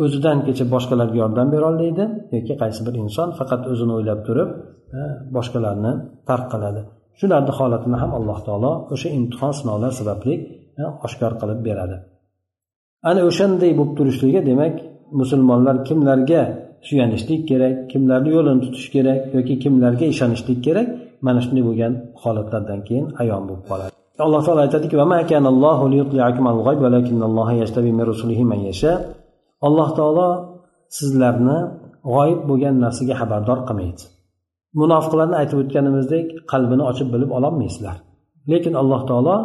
o'zidan 0.04 0.38
kecha 0.48 0.66
boshqalarga 0.74 1.18
yordam 1.24 1.48
berolmaydi 1.56 2.06
yoki 2.36 2.54
qaysi 2.62 2.82
bir 2.88 2.96
inson 3.04 3.30
faqat 3.40 3.62
o'zini 3.72 3.94
o'ylab 3.98 4.20
turib 4.28 4.50
boshqalarni 5.36 5.92
tark 6.30 6.46
qiladi. 6.54 6.82
Shularni 7.20 7.54
holatini 7.60 7.98
ham 8.02 8.12
alloh 8.18 8.40
taolo 8.48 8.72
o'sha 8.94 9.10
imtihon 9.18 9.54
sinovlar 9.60 9.92
sababli 10.00 10.34
oshkor 11.08 11.34
qilib 11.42 11.60
beradi. 11.68 11.98
Ana 13.08 13.22
o'shanday 13.30 13.72
bo'lib 13.80 13.94
turishligi 13.98 14.42
demak 14.50 14.76
musulmonlar 15.20 15.76
kimlarga 15.88 16.42
suyanishlik 16.88 17.42
kerak 17.50 17.76
kimlarni 17.92 18.30
yo'lini 18.36 18.60
tutish 18.66 18.88
kerak 18.96 19.20
yoki 19.36 19.56
kimlarga 19.64 20.06
ishonishlik 20.14 20.60
kerak 20.68 20.88
mana 21.26 21.40
shunday 21.44 21.64
bo'lgan 21.70 21.94
holatlardan 22.24 22.80
keyin 22.88 23.06
ayon 23.22 23.44
bo'lib 23.50 23.64
qoladi. 23.70 23.92
Alloh 24.26 24.42
taolo 24.48 24.60
aytadiki 24.68 24.96
alloh 29.68 29.90
taolo 30.00 30.28
sizlarni 30.98 31.58
g'oyib 32.14 32.42
bo'lgan 32.50 32.76
narsaga 32.84 33.16
xabardor 33.22 33.60
qilmaydi. 33.68 34.04
Munofiqlarni 34.82 35.36
aytib 35.42 35.58
o'tganimizdek 35.64 36.26
qalbini 36.52 36.84
ochib 36.92 37.08
bilib 37.14 37.32
ololmaysizlar. 37.38 37.96
Lekin 38.52 38.74
alloh 38.82 39.02
taolo 39.10 39.36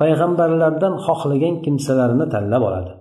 payg'ambarlardan 0.00 0.94
xohlagan 1.06 1.54
kimsalarini 1.64 2.26
tanlab 2.34 2.62
oladi. 2.68 2.92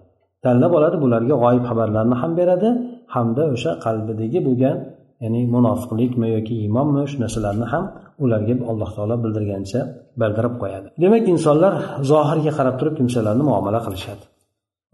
Tanlab 0.45 0.71
oladi 0.77 0.97
bularga 1.03 1.35
g'oyib 1.43 1.63
xabarlarni 1.69 2.15
ham 2.21 2.31
beradi 2.39 2.69
hamda 3.15 3.43
o'sha 3.53 3.71
qalbidagi 3.85 4.39
bo'lgan 4.47 4.77
ya'ni 5.23 5.41
munofiqlikmi 5.55 6.27
yoki 6.35 6.53
iymonmi 6.63 7.01
shu 7.11 7.17
narsalarni 7.23 7.65
ham 7.73 7.83
ularga 8.23 8.53
alloh 8.71 8.89
taolo 8.95 9.15
bildirgancha 9.23 9.79
bildirib 10.21 10.55
qo'yadi. 10.61 10.87
Demak 11.03 11.23
insonlar 11.33 11.73
zohirga 12.11 12.51
qarab 12.57 12.75
turib 12.79 12.95
kimsalarni 12.99 13.43
muomala 13.49 13.79
qilishadi. 13.85 14.23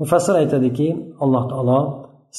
Mufassir 0.02 0.36
aytadiki 0.42 0.88
alloh 1.24 1.44
taolo 1.52 1.80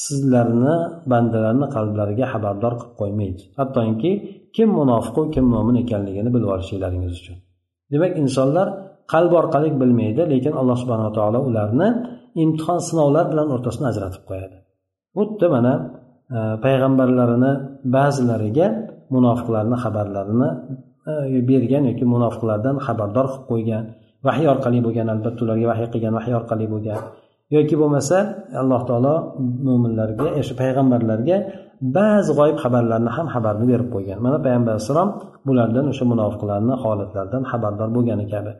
sizlarni 0.05 0.75
bandalarni 1.11 1.67
qalblariga 1.75 2.25
xabardor 2.33 2.73
qilib 2.79 2.95
qo'ymaydi. 3.01 3.43
Hattoki 3.59 4.11
kim 4.55 4.69
munofiqu 4.79 5.21
kim 5.33 5.45
mo'min 5.53 5.75
ekanligini 5.83 6.29
bilib 6.35 6.49
olishinglaringiz 6.55 7.13
uchun. 7.19 7.37
Demak 7.91 8.11
insonlar 8.23 8.67
qalb 9.13 9.31
orqali 9.41 9.69
bilmaydi 9.81 10.21
lekin 10.33 10.53
alloh 10.59 10.77
subhanaa 10.81 11.11
taolo 11.17 11.39
ularni 11.49 11.87
imtihon 12.43 12.79
sinovlar 12.87 13.25
bilan 13.31 13.47
o'rtasini 13.55 13.85
ajratib 13.91 14.23
qo'yadi. 14.29 14.57
Xuddi 15.17 15.47
mana 15.55 15.73
e, 16.37 16.39
payg'ambarlarini 16.65 17.51
ba'zilariga 17.95 18.67
munofiqlarni 19.15 19.77
xabarlarini 19.83 20.49
e, 21.11 21.13
bergan 21.49 21.83
yoki 21.89 22.05
munofiqlardan 22.13 22.75
xabardor 22.85 23.25
qilib 23.31 23.45
qo'ygan 23.51 23.83
vahiy 24.27 24.47
orqali 24.53 24.79
bo'lgan 24.85 25.07
albatta 25.13 25.41
ularga 25.45 25.67
vahiy 25.71 25.87
qilgan 25.93 26.13
vahiy 26.19 26.33
orqali 26.39 26.65
bo'lgan. 26.73 26.99
Yoki 27.55 27.75
bo'lmasa 27.81 28.17
alloh 28.61 28.81
taolo 28.89 29.15
mo'minlarga 29.67 30.27
o'sha 30.39 30.53
e, 30.55 30.59
payg'ambarlarga 30.61 31.37
ba'zi 31.97 32.31
g'oyib 32.37 32.57
xabarlarni 32.63 33.11
ham 33.17 33.27
xabarni 33.33 33.65
berib 33.71 33.89
qo'ygan. 33.95 34.17
Mana 34.25 34.37
payg'ambar 34.45 34.71
alayhissalom 34.75 35.09
bulardan 35.47 35.85
o'sha 35.91 36.05
munofiqlarni 36.13 36.73
holatlaridan 36.83 37.43
xabardor 37.51 37.89
bo'lgani 37.95 38.25
kabi. 38.33 38.51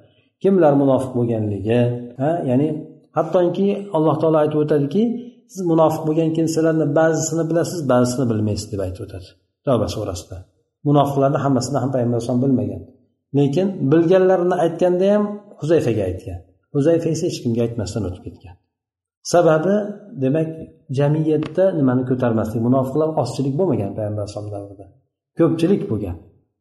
Kimlar 0.44 0.74
munofiq 0.82 1.12
bo'lganligi 1.18 1.80
ha 2.22 2.32
ya'ni 2.50 2.68
hattoki 3.18 3.68
alloh 3.98 4.16
taolo 4.22 4.38
aytib 4.44 4.60
o'tadiki 4.66 5.04
siz 5.54 5.62
munofiq 5.72 6.04
bo'lgan 6.08 6.30
kimsalarni 6.38 6.88
ba'zisini 7.00 7.44
bilasiz 7.50 7.80
ba'zisini 7.92 8.26
bilmaysiz 8.32 8.68
deb 8.74 8.82
aytib 8.86 9.04
o'tadi 9.08 9.30
tavba 9.68 9.88
surasida. 9.96 10.38
Munofiqlarni 10.88 11.40
hammasini 11.46 11.78
ham 11.84 11.90
payg'ambar 11.96 12.18
alayhisalom 12.18 12.42
bilmagan. 12.46 12.82
Lekin 13.38 13.68
bilganlarini 13.92 14.56
aytganda 14.66 15.06
ham 15.14 15.24
huzayfaga 15.62 16.04
aytgan. 16.10 16.40
Huzayfa 16.76 17.08
esa 17.16 17.26
hech 17.30 17.40
kimga 17.44 17.62
aytmasdan 17.66 18.04
o'tib 18.10 18.24
ketgan. 18.28 18.56
Sababi 19.34 19.76
demak 20.24 20.50
jamiyatda 21.00 21.66
nimani 21.80 22.04
ko'tarmaslik? 22.10 22.60
Munofiqlar 22.68 23.10
ozchilik 23.22 23.54
bo'lmagan 23.60 23.92
payg'ambar 23.98 24.22
alayhisalom 24.24 24.52
davrida. 24.56 24.86
Ko'pchilik 25.40 25.84
bo'lgan. 25.92 26.18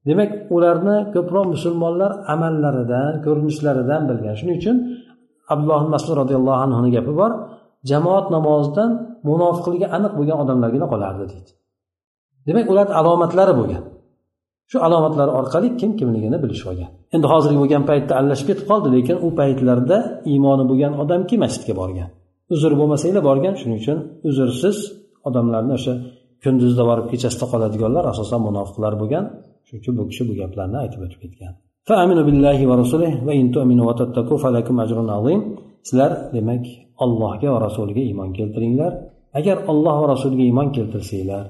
Demak 0.08 0.30
ularni 0.56 0.96
ko'proq 1.14 1.46
musulmonlar 1.54 2.12
amallaridan 2.34 3.12
ko'rinishlaridan 3.26 4.02
bilgan. 4.08 4.34
Shuning 4.40 4.56
uchun 4.62 4.76
abdulloh 5.52 5.82
masud 5.94 6.12
roziyallohu 6.20 6.58
anhuni 6.66 6.90
gapi 6.96 7.12
bor. 7.20 7.32
Jamoat 7.90 8.26
namozidan 8.36 8.90
munofiqligi 9.28 9.86
aniq 9.96 10.12
bo'lgan 10.18 10.38
odamlargina 10.44 10.86
qolardi 10.92 11.24
deydi. 11.32 11.50
Demak 12.46 12.66
ularni 12.72 12.94
alomatlari 13.00 13.54
bo'lgan. 13.60 13.84
Shu 14.70 14.76
alomatlar 14.86 15.28
orqali 15.38 15.68
kim 15.80 15.90
kimligini 15.98 16.38
bilishib 16.44 16.66
olgan. 16.72 16.90
Endi 17.14 17.26
hozirgi 17.32 17.58
bo'lgan 17.62 17.82
paytda 17.90 18.12
aralashib 18.18 18.46
ketib 18.50 18.66
qoldi 18.70 18.88
lekin 18.96 19.16
u 19.26 19.28
paytlarda 19.40 19.98
iymoni 20.32 20.64
bo'lgan 20.70 20.92
odam 21.02 21.20
kim 21.30 21.38
masjidga 21.44 21.74
borgan? 21.80 22.08
Uzr 22.54 22.72
bo'lmasanglar 22.80 23.22
borgan 23.30 23.54
shuning 23.60 23.78
uchun 23.82 23.98
uzrsiz 24.28 24.76
odamlarni 25.28 25.72
o'sha 25.78 25.94
kunduzda 26.44 26.82
borib 26.90 27.06
kechasida 27.12 27.46
qoladiganlar 27.52 28.04
asosan 28.12 28.40
munofiqlar 28.48 28.92
bo'lgan. 29.02 29.24
Shuning 29.66 29.80
uchun 29.82 29.94
bu 29.98 30.04
kishi 30.10 30.22
bu 30.28 30.34
gaplarni 30.40 30.76
aytib 30.82 31.00
o'tib 31.06 31.20
ketgan. 31.24 31.54
Sizlar 35.86 36.10
demak 36.36 36.64
allohga 37.04 37.48
va 37.54 37.58
rasuliga 37.66 38.02
iymon 38.10 38.30
keltiringlar. 38.38 38.92
Agar 39.38 39.56
alloh 39.72 39.96
va 40.02 40.06
rasuliga 40.14 40.44
iymon 40.50 40.68
keltirsanglar 40.76 41.44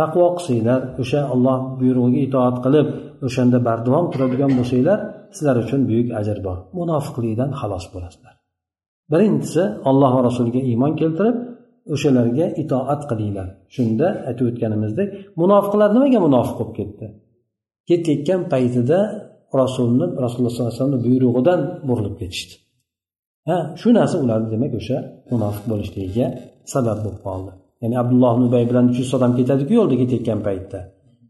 taqvo 0.00 0.26
qilsanglar 0.36 0.80
o'sha 1.02 1.20
olloh 1.34 1.58
buyrug'iga 1.80 2.20
itoat 2.26 2.56
qilib 2.64 2.86
o'shanda 3.26 3.58
bardavom 3.68 4.06
turadigan 4.12 4.52
bo'lsanglar 4.58 4.98
sizlar 5.36 5.56
uchun 5.64 5.80
buyuk 5.90 6.08
ajr 6.20 6.38
bor. 6.46 6.58
Munofiqlikdan 6.78 7.50
xalos 7.60 7.84
bo'lasizlar. 7.94 8.34
Birinchisi 9.12 9.62
alloh 9.90 10.10
va 10.16 10.22
rasuliga 10.28 10.60
iymon 10.70 10.92
keltirib 11.00 11.36
o'shalarga 11.94 12.46
itoat 12.62 13.02
qilinglar. 13.10 13.48
Shunda 13.74 14.06
aytib 14.28 14.46
o'tganimizdek 14.50 15.08
munofiqlar 15.40 15.88
nimaga 15.96 16.18
munofiq 16.26 16.56
bo'lib 16.60 16.74
ketdi? 16.80 17.06
Ketayotgan 17.88 18.40
paytida 18.52 18.98
rasulni 19.62 20.06
rasululloh 20.24 20.52
sollallohu 20.54 20.70
alayhi 20.70 20.80
vasallamni 20.80 21.00
buyrug'idan 21.06 21.60
burilib 21.88 22.16
ketishdi. 22.20 22.54
Ha 23.48 23.58
shu 23.80 23.88
narsa 23.98 24.16
ularni 24.24 24.48
demak 24.54 24.72
o'sha 24.80 24.98
munofiq 25.32 25.64
bo'lishligiga 25.72 26.26
sabab 26.72 26.98
bo'lib 27.04 27.20
qoldi. 27.26 27.50
Ya'ni 27.82 27.96
abdulloh 28.02 28.32
ibn 28.36 28.44
ubay 28.48 28.64
bilan 28.70 28.84
uch 28.90 28.98
yuz 29.02 29.10
odam 29.18 29.32
ketadiku 29.38 29.72
yo'lda 29.78 29.96
ketayotgan 30.02 30.40
paytda. 30.46 30.78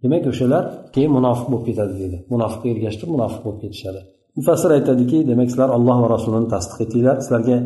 Demak 0.02 0.24
o'shalar 0.32 0.64
keyin 0.94 1.12
munofiq 1.18 1.46
bo'lib 1.52 1.64
ketadi 1.68 1.94
deydi 2.00 2.18
munofiqqa 2.32 2.66
ergashib 2.74 3.08
munofiq 3.14 3.40
bo'lib 3.46 3.60
ketishadi. 3.64 4.00
Mufassir 4.38 4.70
aytadiki 4.78 5.18
demak 5.30 5.48
sizlar 5.52 5.70
alloh 5.76 5.96
va 6.02 6.08
rasulini 6.16 6.48
tasdiq 6.54 6.78
etinglar. 6.84 7.16
Sizlarga 7.24 7.56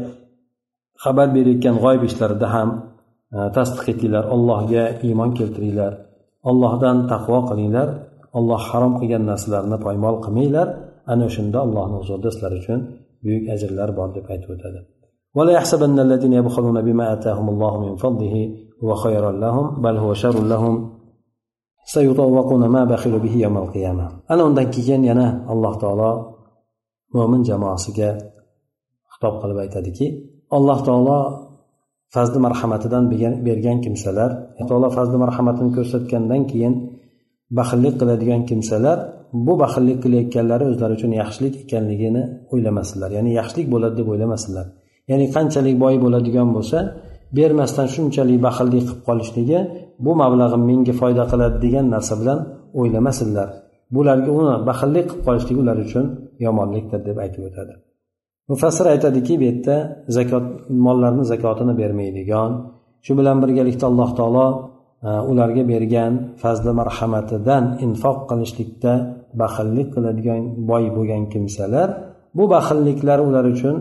xabar 1.05 1.29
berayotgan 1.37 1.77
g'oyib 1.83 2.03
ishlarida 2.11 2.49
ham 2.55 2.69
e, 3.37 3.39
tasdiq 3.57 3.87
etinglar. 3.93 4.25
Allohga 4.35 4.85
iymon 5.07 5.31
keltiringlar. 5.39 5.93
Ollohdan 6.51 6.97
taqvo 7.13 7.39
qilinglar. 7.51 7.89
olloh 8.39 8.61
harom 8.69 8.93
qilgan 9.01 9.25
narsalarni 9.31 9.77
poymol 9.87 10.17
qilmanglar. 10.25 10.69
Ana 11.13 11.23
o'shanda 11.29 11.59
allohni 11.67 11.97
huzurida 12.01 12.31
sizlar 12.35 12.53
uchun 12.61 12.81
buyuk 13.25 13.45
ajrlar 13.55 13.91
bor 13.99 14.09
deb 14.17 14.25
aytib 14.35 14.53
o'tadi. 14.57 14.81
ولا 15.39 15.53
يحسبن 15.53 15.99
الذين 16.07 16.33
يبخلون 16.33 16.83
بما 16.83 17.13
آتاهم 17.13 17.49
الله 17.49 17.73
من 17.85 17.97
فضله 17.97 18.35
هو 18.85 18.95
خيرا 18.95 19.33
لهم 19.33 19.83
بل 19.83 19.97
هو 19.97 20.15
شر 20.15 20.43
لهم 20.53 20.75
سيطوقون 21.85 22.63
ما 22.69 22.85
بخلوا 22.85 23.19
به 23.19 23.35
يوم 23.45 23.57
القيامة 23.59 24.07
أنا 24.31 24.43
undan 24.49 24.71
keyin 24.75 25.03
yana 25.11 25.27
alloh 25.53 25.75
taolo 25.83 26.11
mo'min 27.15 27.43
jamoasiga 27.49 28.11
xitob 29.13 29.35
qilib 29.41 29.59
aytadiki 29.65 30.07
alloh 30.57 30.79
taolo 30.89 31.19
fazli 32.15 32.39
marhamatidan 32.47 33.05
bergan 33.47 33.79
kimsalar 33.85 34.31
e, 34.61 34.63
alloh 34.77 34.91
fazli 34.99 35.17
marhamatini 35.25 35.71
ko'rsatgandan 35.77 36.43
keyin 36.51 36.75
baxillik 37.59 37.95
qiladigan 38.01 38.43
kimsalar 38.49 38.99
bu 39.47 39.53
baxillik 39.63 39.99
qilayotganlari 40.05 40.65
o'zlari 40.71 40.93
uchun 40.99 41.13
yaxshilik 41.23 41.55
ekanligini 41.65 42.23
o'ylamasinlar 42.53 43.11
ya'ni 43.17 43.31
yaxshilik 43.41 43.67
bo'ladi 43.75 43.95
deb 44.01 44.09
o'ylamasinlar 44.13 44.67
ya'ni 45.11 45.27
qanchalik 45.37 45.77
boy 45.85 45.95
bo'ladigan 46.05 46.49
bo'lsa 46.57 46.79
bermasdan 47.37 47.87
shunchalik 47.95 48.39
baxillik 48.47 48.85
qilib 48.89 49.01
qolishligi 49.09 49.59
bu 50.05 50.13
mablag'im 50.23 50.63
menga 50.71 50.95
foyda 51.01 51.25
qiladi 51.33 51.57
degan 51.65 51.87
narsa 51.95 52.15
bilan 52.21 52.39
o'ylamasinlar 52.81 53.49
bularga 53.95 54.31
uni 54.41 54.55
baxillik 54.69 55.07
qilib 55.11 55.23
qolishligi 55.27 55.61
ular 55.65 55.79
uchun 55.87 56.05
yomonlikdir 56.47 57.01
deb 57.09 57.17
aytib 57.25 57.43
o'tadi. 57.49 57.75
Mufassir 58.51 58.87
aytadiki 58.95 59.35
bu 59.41 59.45
yerda 59.49 59.77
zakot 60.17 60.45
mollarni 60.87 61.25
zakotini 61.33 61.75
bermaydigan 61.81 62.51
shu 63.05 63.13
bilan 63.19 63.37
birgalikda 63.43 63.85
alloh 63.91 64.11
taolo 64.19 64.47
Э, 65.01 65.11
ularga 65.31 65.63
bergan 65.73 66.13
fazli 66.43 66.73
marhamatidan 66.81 67.65
infoq 67.87 68.19
qilishlikda 68.31 68.93
baxillik 69.41 69.89
qiladigan 69.95 70.43
boy 70.71 70.85
bo'lgan 70.97 71.23
kimsalar 71.33 71.89
bu 72.37 72.45
baxilliklar 72.55 73.19
ular 73.29 73.45
uchun 73.55 73.77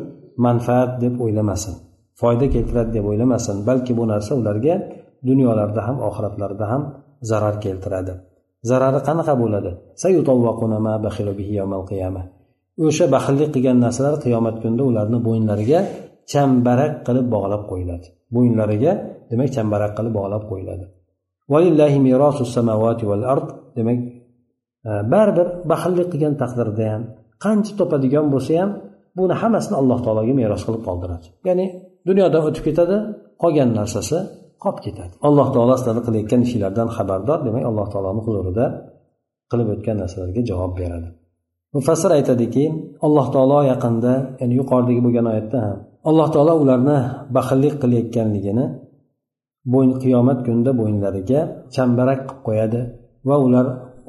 manfaat 0.45 0.91
deb 1.03 1.13
o'ylamasin 1.23 1.75
foyda 2.21 2.45
keltiradi 2.53 2.91
deb 2.97 3.05
o'ylamasin 3.09 3.55
balki 3.69 3.91
bu 3.99 4.03
narsa 4.11 4.31
ularga 4.41 4.75
dunyolarda 5.29 5.81
ham 5.87 5.97
oxiratlarida 6.07 6.65
ham 6.71 6.81
zarar 7.29 7.55
keltiradi. 7.65 8.13
Zarari 8.69 8.99
qanaqa 9.07 9.33
bo'ladi? 9.41 9.71
O'sha 12.85 13.05
baxillik 13.15 13.49
qilgan 13.55 13.77
narsalar 13.85 14.15
qiyomat 14.25 14.55
kunida 14.61 14.83
ularni 14.91 15.19
bo'yinlariga 15.27 15.79
chambarak 16.31 16.93
qilib 17.07 17.27
bog'lab 17.35 17.63
qo'yiladi. 17.71 18.07
Bo'yinlariga 18.35 18.91
demak 19.31 19.49
chambarak 19.55 19.91
qilib 19.97 20.13
bog'lab 20.19 20.45
qo'yiladi. 20.51 20.87
Demak 23.77 23.99
e, 24.89 24.91
baribir 25.13 25.47
baxillik 25.71 26.07
qilgan 26.13 26.33
taqdirda 26.41 26.85
ham 26.93 27.03
qancha 27.43 27.73
topadigan 27.79 28.25
bo'lsa 28.33 28.53
ham 28.61 28.69
buni 29.17 29.33
hammasini 29.41 29.75
alloh 29.81 29.99
taologa 30.05 30.33
meros 30.41 30.61
qilib 30.67 30.83
qoldiradi. 30.87 31.27
Ya'ni 31.47 31.65
dunyodan 32.09 32.41
o'tib 32.47 32.63
ketadi 32.67 32.97
qolgan 33.41 33.69
narsasi 33.79 34.17
qolib 34.63 34.79
ketadi. 34.85 35.13
Alloh 35.27 35.47
taolo 35.55 35.73
sizlarni 35.79 36.01
qilayotgan 36.07 36.41
ishinglardan 36.45 36.87
xabardor 36.95 37.39
demak 37.47 37.63
alloh 37.69 37.87
taoloni 37.93 38.21
huzurida 38.27 38.65
qilib 39.51 39.67
o'tgan 39.73 39.95
narsalarga 40.01 40.41
javob 40.49 40.73
beradi. 40.81 41.07
Mufassir 41.75 42.11
aytadiki 42.17 42.63
alloh 43.05 43.25
taolo 43.35 43.59
yaqinda 43.71 44.13
ya'ni 44.41 44.53
yuqoridagi 44.59 45.01
bo'lgan 45.05 45.25
oyatda 45.33 45.57
ham 45.67 45.77
alloh 46.09 46.27
taolo 46.35 46.53
ularni 46.63 46.97
baxillik 47.35 47.75
qilayotganligini 47.81 48.65
bo'yn 49.73 49.91
qiyomat 50.03 50.39
kunida 50.45 50.71
bo'ynlariga 50.81 51.39
chambarak 51.75 52.19
qilib 52.27 52.41
qo'yadi 52.47 52.79
va 53.29 53.35
ular 53.45 53.65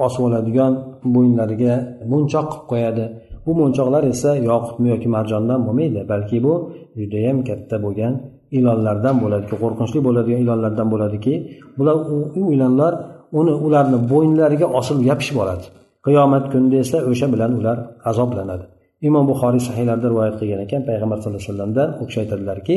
osib 0.06 0.22
oladigan 0.28 0.72
bo'ynlariga 1.14 1.74
munchoq 2.12 2.46
qilib 2.52 2.66
qo'yadi. 2.72 3.04
Bu 3.46 3.52
mo'nchoqlar 3.60 4.02
esa 4.12 4.30
yoqutmi 4.50 4.88
yoki 4.94 5.08
marjondan 5.16 5.60
bo'lmaydi 5.66 6.00
balki 6.12 6.38
bu 6.46 6.52
judayam 6.98 7.38
katta 7.48 7.76
bo'lgan 7.84 8.12
ilonlardan 8.58 9.16
bo'ladiki 9.22 9.56
qo'rqinchli 9.62 10.00
bo'ladigan 10.06 10.40
ilonlardan 10.44 10.88
bo'ladiki 10.92 11.34
bular 11.78 11.96
u 12.40 12.42
ilonlar 12.54 12.92
uni 13.40 13.54
ularni 13.66 13.98
bo'ynlariga 14.12 14.66
osilib 14.78 15.04
yopishib 15.10 15.36
oladi. 15.42 15.64
Qiyomat 16.06 16.44
kunida 16.52 16.76
esa 16.84 16.98
o'sha 17.10 17.26
bilan 17.34 17.50
ular 17.60 17.76
azoblanadi. 18.10 18.64
Imom 19.08 19.24
buxoriy 19.30 19.62
sahiylarda 19.68 20.06
rivoyat 20.12 20.36
qilgan 20.40 20.60
ekan 20.66 20.82
payg'ambar 20.88 21.16
sallallohu 21.18 21.40
alayhi 21.42 21.52
vasallamdan 21.52 21.88
u 22.00 22.04
kishi 22.08 22.18
aytadilarki 22.24 22.76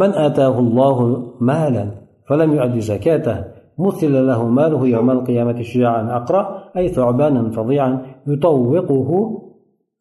man 0.00 0.10
atahullohu 0.26 1.06
malan 1.50 1.88
falam 2.28 2.50
yuaddi 2.54 2.80
zakatah 2.80 3.64
مثل 3.78 4.26
له 4.26 4.48
ماله 4.48 4.86
يوم 4.86 5.10
القيامة 5.10 5.62
شجاعا 5.62 6.16
أقرأ 6.16 6.70
أي 6.76 6.88
ثعبانا 6.88 7.50
فظيعا 7.50 8.06
يطوقه 8.26 9.40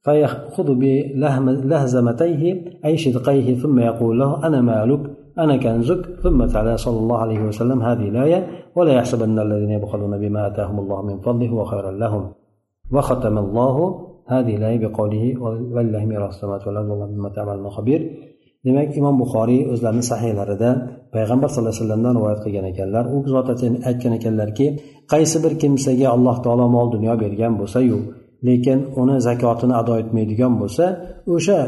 فيأخذ 0.02 0.74
بلهزمتيه 0.74 2.66
أي 2.86 2.98
شدقيه 2.98 3.56
ثم 3.56 3.80
يقول 3.80 4.20
له 4.20 4.48
أنا 4.48 4.62
مالك 4.62 5.00
أنا 5.40 5.58
كنزك 5.58 6.06
ثم 6.24 6.46
تعالى 6.46 6.78
صلى 6.78 6.98
الله 6.98 7.18
عليه 7.18 7.40
وسلم 7.40 7.82
هذه 7.82 8.10
الآية 8.10 8.48
ولا 8.76 8.94
يحسبن 8.94 9.40
الذين 9.40 9.70
يبخلون 9.70 10.20
بما 10.20 10.48
آتاهم 10.48 10.80
الله 10.80 11.02
من 11.02 11.20
فضله 11.20 11.50
هو 11.50 11.64
خيرا 11.64 11.92
لهم. 11.92 12.32
وختم 12.92 13.38
الله 13.38 14.06
هذه 14.28 14.56
الآية 14.56 14.88
بقوله 14.88 15.42
ولله 15.74 16.06
ميراث 16.06 16.30
السماوات 16.30 16.68
والأرض 16.68 16.90
والله 16.90 17.06
بما 17.06 17.30
تعملون 17.30 17.70
خبير 17.70 18.33
demak 18.66 18.90
imom 19.00 19.16
buxoriy 19.22 19.62
o'zlarini 19.74 20.04
sahiylarida 20.12 20.70
payg'ambar 21.16 21.50
sallallohu 21.50 21.74
alayhi 21.74 21.84
vasallamdan 21.84 22.14
rivoyat 22.18 22.40
qilgan 22.46 22.66
ekanlar. 22.72 23.04
U 23.16 23.18
zot 23.34 23.48
aytgan 23.90 24.14
ekanlarki 24.20 24.68
qaysi 25.14 25.38
bir 25.44 25.54
kimsaga 25.62 26.08
alloh 26.16 26.38
taolo 26.46 26.66
mol 26.76 26.88
dunyo 26.96 27.14
bergan 27.24 27.54
bo'lsayu 27.62 27.98
lekin 28.48 28.80
uni 29.02 29.16
zakotini 29.28 29.74
ado 29.82 29.94
etmaydigan 30.02 30.54
bo'lsa 30.62 30.86
o'sha 31.36 31.60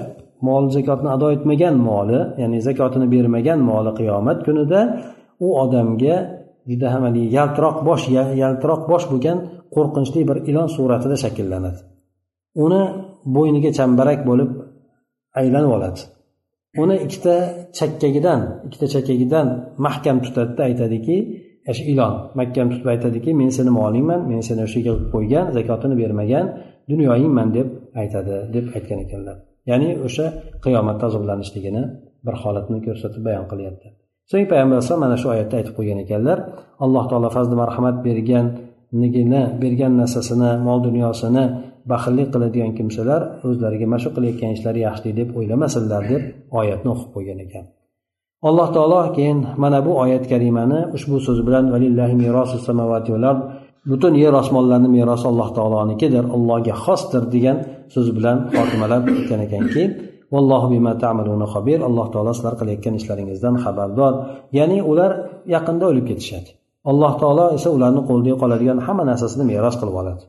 mol 0.47 0.63
zakotni 0.75 1.09
ado 1.15 1.27
etmagan 1.35 1.75
moli 1.89 2.19
ya'ni 2.41 2.57
zakotini 2.67 3.07
bermagan 3.13 3.59
moli 3.69 3.91
qiyomat 3.99 4.37
kunida 4.45 4.81
u 5.45 5.47
odamga 5.63 6.15
juda 6.69 6.87
ham 6.93 7.03
yaltiroq 7.37 7.77
bosh 7.89 8.03
yaltiroq 8.43 8.81
bosh 8.91 9.05
bo'lgan 9.11 9.37
qo'rqinchli 9.75 10.21
bir 10.29 10.37
ilon 10.49 10.67
suratida 10.75 11.15
shakllanadi. 11.23 11.79
Uni 12.65 12.81
bo'yniga 13.35 13.71
chambarak 13.77 14.19
bo'lib 14.29 14.49
aylanib 15.39 15.71
oladi. 15.77 16.01
Uni 16.83 16.95
ikkita 17.05 17.35
chakkagidan 17.77 18.41
ikkita 18.67 18.87
chakkagidan 18.93 19.47
mahkam 19.85 20.17
tutadida 20.25 20.61
aytadiki 20.69 21.17
o'sha 21.71 21.83
ilon 21.91 22.13
mahkam 22.39 22.67
tutib 22.71 22.87
aytadiki 22.93 23.31
men 23.39 23.49
seni 23.57 23.71
molingman 23.79 24.21
men 24.29 24.39
seni 24.47 24.61
o'sha 24.67 24.79
yerga 24.87 25.05
qo'ygan 25.13 25.45
zakotini 25.57 25.95
bermagan 26.01 26.45
dunyoyingman 26.91 27.47
deb 27.57 27.67
aytadi 28.01 28.35
deb 28.55 28.65
aytgan 28.77 28.99
ekanlar. 29.05 29.37
Ya'ni 29.69 29.89
o'sha 30.07 30.25
qiyomatda 30.65 31.03
azoblanishligini 31.09 31.83
bir 32.25 32.35
holatni 32.43 32.77
ko'rsatib 32.85 33.21
bayon 33.27 33.45
qilyapti. 33.51 33.87
So'ng 34.29 34.45
payg'ambar 34.51 34.75
alayhisalom 34.77 35.01
mana 35.05 35.17
shu 35.21 35.27
oyatda 35.33 35.55
aytib 35.59 35.73
qo'ygan 35.77 35.99
ekanlar 36.05 36.37
alloh 36.85 37.03
taolo 37.09 37.29
fazli 37.37 37.55
marhamat 37.63 37.95
berganligini 38.07 39.41
bergan 39.63 39.93
narsasini 40.01 40.51
mol 40.67 40.79
dunyosini 40.87 41.43
baxillik 41.91 42.27
qiladigan 42.33 42.71
kimsalar 42.77 43.21
o'zlariga 43.47 43.85
mana 43.91 44.01
shu 44.03 44.09
qilayotgan 44.15 44.51
ishlari 44.57 44.79
yaxshi 44.87 45.09
deb 45.19 45.29
o'ylamasinlar 45.37 46.01
deb 46.11 46.23
oyatni 46.59 46.89
o'qib 46.93 47.09
qo'ygan 47.15 47.39
ekan. 47.45 47.65
Alloh 48.47 48.67
taolo 48.75 49.01
keyin 49.17 49.39
mana 49.63 49.79
bu 49.85 49.91
oyat 50.03 50.23
karimani 50.31 50.79
ushbu 50.95 51.15
so'z 51.27 51.39
bilan 51.47 51.65
butun 53.91 54.13
yer 54.23 54.33
osmonlarni 54.41 54.89
merosi 54.97 55.25
alloh 55.31 55.49
taolonikidir 55.57 56.23
allohga 56.35 56.75
xosdir 56.85 57.23
degan 57.35 57.57
so'z 57.93 58.07
bilan 58.17 58.37
xotimalab 58.57 59.03
ketgan 59.15 59.39
ekanki 59.47 59.83
vallohu 60.33 60.67
bima 60.73 60.93
ta'maluna 61.03 61.47
xobir 61.53 61.79
alloh 61.87 62.07
taolo 62.13 62.31
sizlar 62.37 62.55
qilayotgan 62.59 62.93
ishlaringizdan 62.99 63.55
xabardor. 63.63 64.13
Ya'ni 64.57 64.79
ular 64.91 65.11
yaqinda 65.55 65.85
o'lib 65.91 66.05
ketishadi. 66.09 66.49
Alloh 66.91 67.13
taolo 67.21 67.45
esa 67.57 67.69
ularni 67.77 68.01
qo'lida 68.09 68.33
qoladigan 68.41 68.77
hamma 68.85 69.03
narsasini 69.11 69.43
meros 69.51 69.75
qilib 69.79 69.95
oladi. 70.01 70.23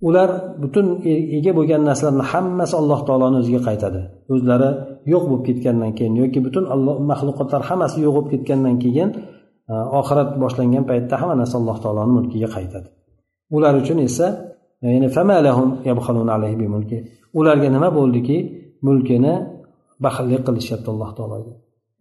Ular 0.00 0.30
butun 0.62 0.86
e-, 1.04 1.36
ega 1.38 1.52
bo'lgan 1.58 1.82
narsalarni 1.88 2.24
hammasi 2.32 2.74
alloh 2.80 3.00
taoloni 3.08 3.36
o'ziga 3.42 3.60
qaytadi. 3.68 4.00
O'zlari 4.34 4.70
yo'q 5.12 5.24
bo'lib 5.30 5.44
ketgandan 5.48 5.92
keyin 5.98 6.14
yoki 6.22 6.38
butun 6.46 6.64
maxluqotlar 7.10 7.60
hammasi 7.68 7.96
yo'q 8.04 8.14
bo'lib 8.16 8.30
ketgandan 8.34 8.76
keyin 8.84 9.08
e, 9.72 9.74
oxirat 10.00 10.28
boshlangan 10.42 10.84
paytda 10.90 11.14
hamma 11.20 11.34
narsa 11.40 11.56
alloh 11.60 11.76
taoloni 11.84 12.12
mulkiga 12.18 12.48
qaytadi. 12.56 12.88
Ular 13.56 13.74
uchun 13.82 13.98
esa 14.08 14.26
e, 14.84 14.86
ya'ni 14.94 15.08
ularga 17.38 17.68
nima 17.76 17.88
bo'ldiki? 17.98 18.38
Mulkini 18.86 19.34
baxillik 20.04 20.42
qilishyapti 20.48 20.88
alloh 20.94 21.10
taologa. 21.18 21.52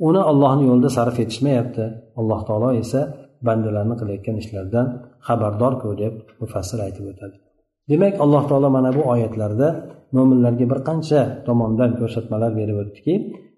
Uni 0.08 0.22
ollohni 0.32 0.64
yo'lida 0.70 0.90
sarf 0.98 1.16
etishmayapti. 1.24 1.86
Alloh 2.20 2.42
taolo 2.48 2.70
esa 2.84 3.02
bandalarni 3.48 3.96
qilayotgan 4.00 4.36
ishlaridan 4.42 4.86
xabardorku 5.28 5.90
deb 6.02 6.14
mufassir 6.42 6.80
aytib 6.88 7.06
o'tadi. 7.14 7.45
Demak 7.92 8.14
alloh 8.24 8.44
taolo 8.50 8.70
mana 8.78 8.90
bu 8.98 9.02
oyatlarda 9.14 9.68
mo'minlarga 10.16 10.66
bir 10.72 10.80
qancha 10.88 11.22
tomondan 11.48 11.92
ko'rsatmalar 12.00 12.52
berib 12.60 12.78
o'tdiki 12.84 13.14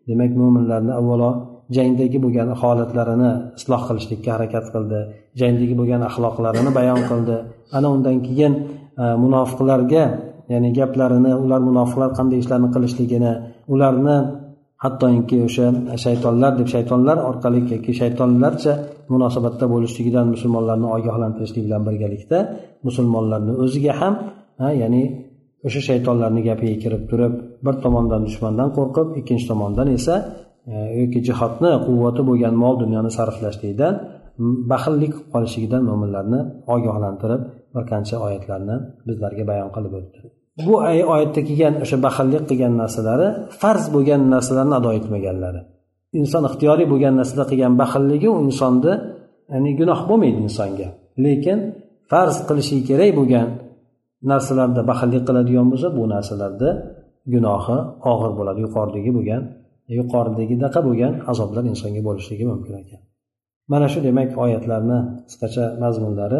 demak 0.09 0.31
mo'minlarni 0.41 0.93
avvalo 0.99 1.29
jangdagi 1.75 2.17
bo'lgan 2.25 2.49
holatlarini 2.61 3.31
isloh 3.59 3.81
qilishlikka 3.87 4.29
harakat 4.35 4.65
qildi 4.73 4.99
jangdagi 5.39 5.75
bo'lgan 5.79 6.01
axloqlarini 6.09 6.71
bayon 6.79 7.01
qildi. 7.09 7.35
Ana 7.77 7.87
undan 7.95 8.17
keyin 8.27 8.53
e, 9.03 9.05
munofiqlarga 9.23 10.03
ya'ni 10.53 10.69
gaplarini 10.79 11.31
ular 11.43 11.61
munofiqlar 11.69 12.09
qanday 12.17 12.37
ishlarni 12.43 12.69
qilishligini 12.75 13.33
ularni 13.73 14.17
hattoki 14.83 15.37
o'sha 15.47 15.65
shaytonlar 16.05 16.51
deb 16.59 16.67
shaytonlar 16.75 17.17
orqali 17.29 17.59
yoki 17.73 17.91
shaytonlarcha 18.01 18.73
munosabatda 19.13 19.65
bo'lishligidan 19.73 20.25
musulmonlarni 20.33 20.87
ogohlantirishlik 20.97 21.63
bilan 21.67 21.81
birgalikda 21.87 22.37
musulmonlarni 22.87 23.53
o'ziga 23.63 23.93
ham 24.01 24.13
ha, 24.61 24.67
ya'ni 24.81 25.03
o'sha 25.67 25.81
shaytonlarni 25.89 26.41
gapiga 26.49 26.77
kirib 26.83 27.03
turib 27.11 27.33
bir 27.65 27.75
tomondan 27.83 28.21
dushmandan 28.27 28.69
qo'rqib 28.77 29.07
ikkinchi 29.19 29.45
tomondan 29.51 29.87
esa 29.97 30.15
e, 30.71 30.73
yoki 31.01 31.19
jihodni 31.27 31.71
quvvati 31.85 32.21
bo'lgan 32.29 32.55
mol 32.63 32.75
dunyoni 32.83 33.11
sarflashlikdan 33.17 33.93
baxillik 34.71 35.11
qilib 35.15 35.29
qolishligidan 35.33 35.81
mo'minlarni 35.89 36.39
ogohlantirib 36.75 37.41
bir 37.73 37.83
qancha 37.91 38.15
oyatlarni 38.27 38.75
bizlarga 39.07 39.43
bayon 39.51 39.69
qilib 39.75 39.93
o'tdi. 40.01 40.19
Bu 40.65 40.73
oyatda 41.13 41.41
kelgan 41.47 41.73
o'sha 41.83 41.97
baxillik 42.05 42.43
qilgan 42.49 42.73
narsalari 42.81 43.27
farz 43.61 43.85
bo'lgan 43.95 44.21
narsalarni 44.33 44.75
ado 44.79 44.89
etmaganlari. 44.99 45.61
Inson 46.19 46.43
ixtiyoriy 46.49 46.87
bo'lgan 46.93 47.13
narsada 47.19 47.43
qilgan 47.51 47.73
baxilligi 47.81 48.27
u 48.35 48.37
insonni 48.47 48.93
ya'ni 49.53 49.71
gunoh 49.79 49.99
bo'lmaydi 50.09 50.39
insonga. 50.47 50.87
Lekin 51.25 51.59
farz 52.11 52.35
qilishi 52.47 52.77
kerak 52.89 53.11
bo'lgan 53.19 53.47
narsalarda 54.31 54.81
baxillik 54.91 55.23
qiladigan 55.27 55.67
bo'lsa 55.71 55.87
bu 55.97 56.03
narsalarda 56.13 56.69
gunohi 57.33 57.77
og'ir 58.11 58.31
bo'ladi 58.39 58.59
yuqoridagi 58.65 59.11
bo'lgan 59.17 59.41
yuqoridagidaqa 59.99 60.79
bo'lgan 60.87 61.13
azoblar 61.31 61.63
insonga 61.71 62.01
bo'lishligi 62.07 62.45
mumkin 62.51 62.73
ekan. 62.83 63.01
Mana 63.71 63.87
shu 63.93 63.99
demak 64.07 64.29
oyatlarni 64.43 64.99
qisqacha 65.27 65.65
mazmunlari 65.83 66.39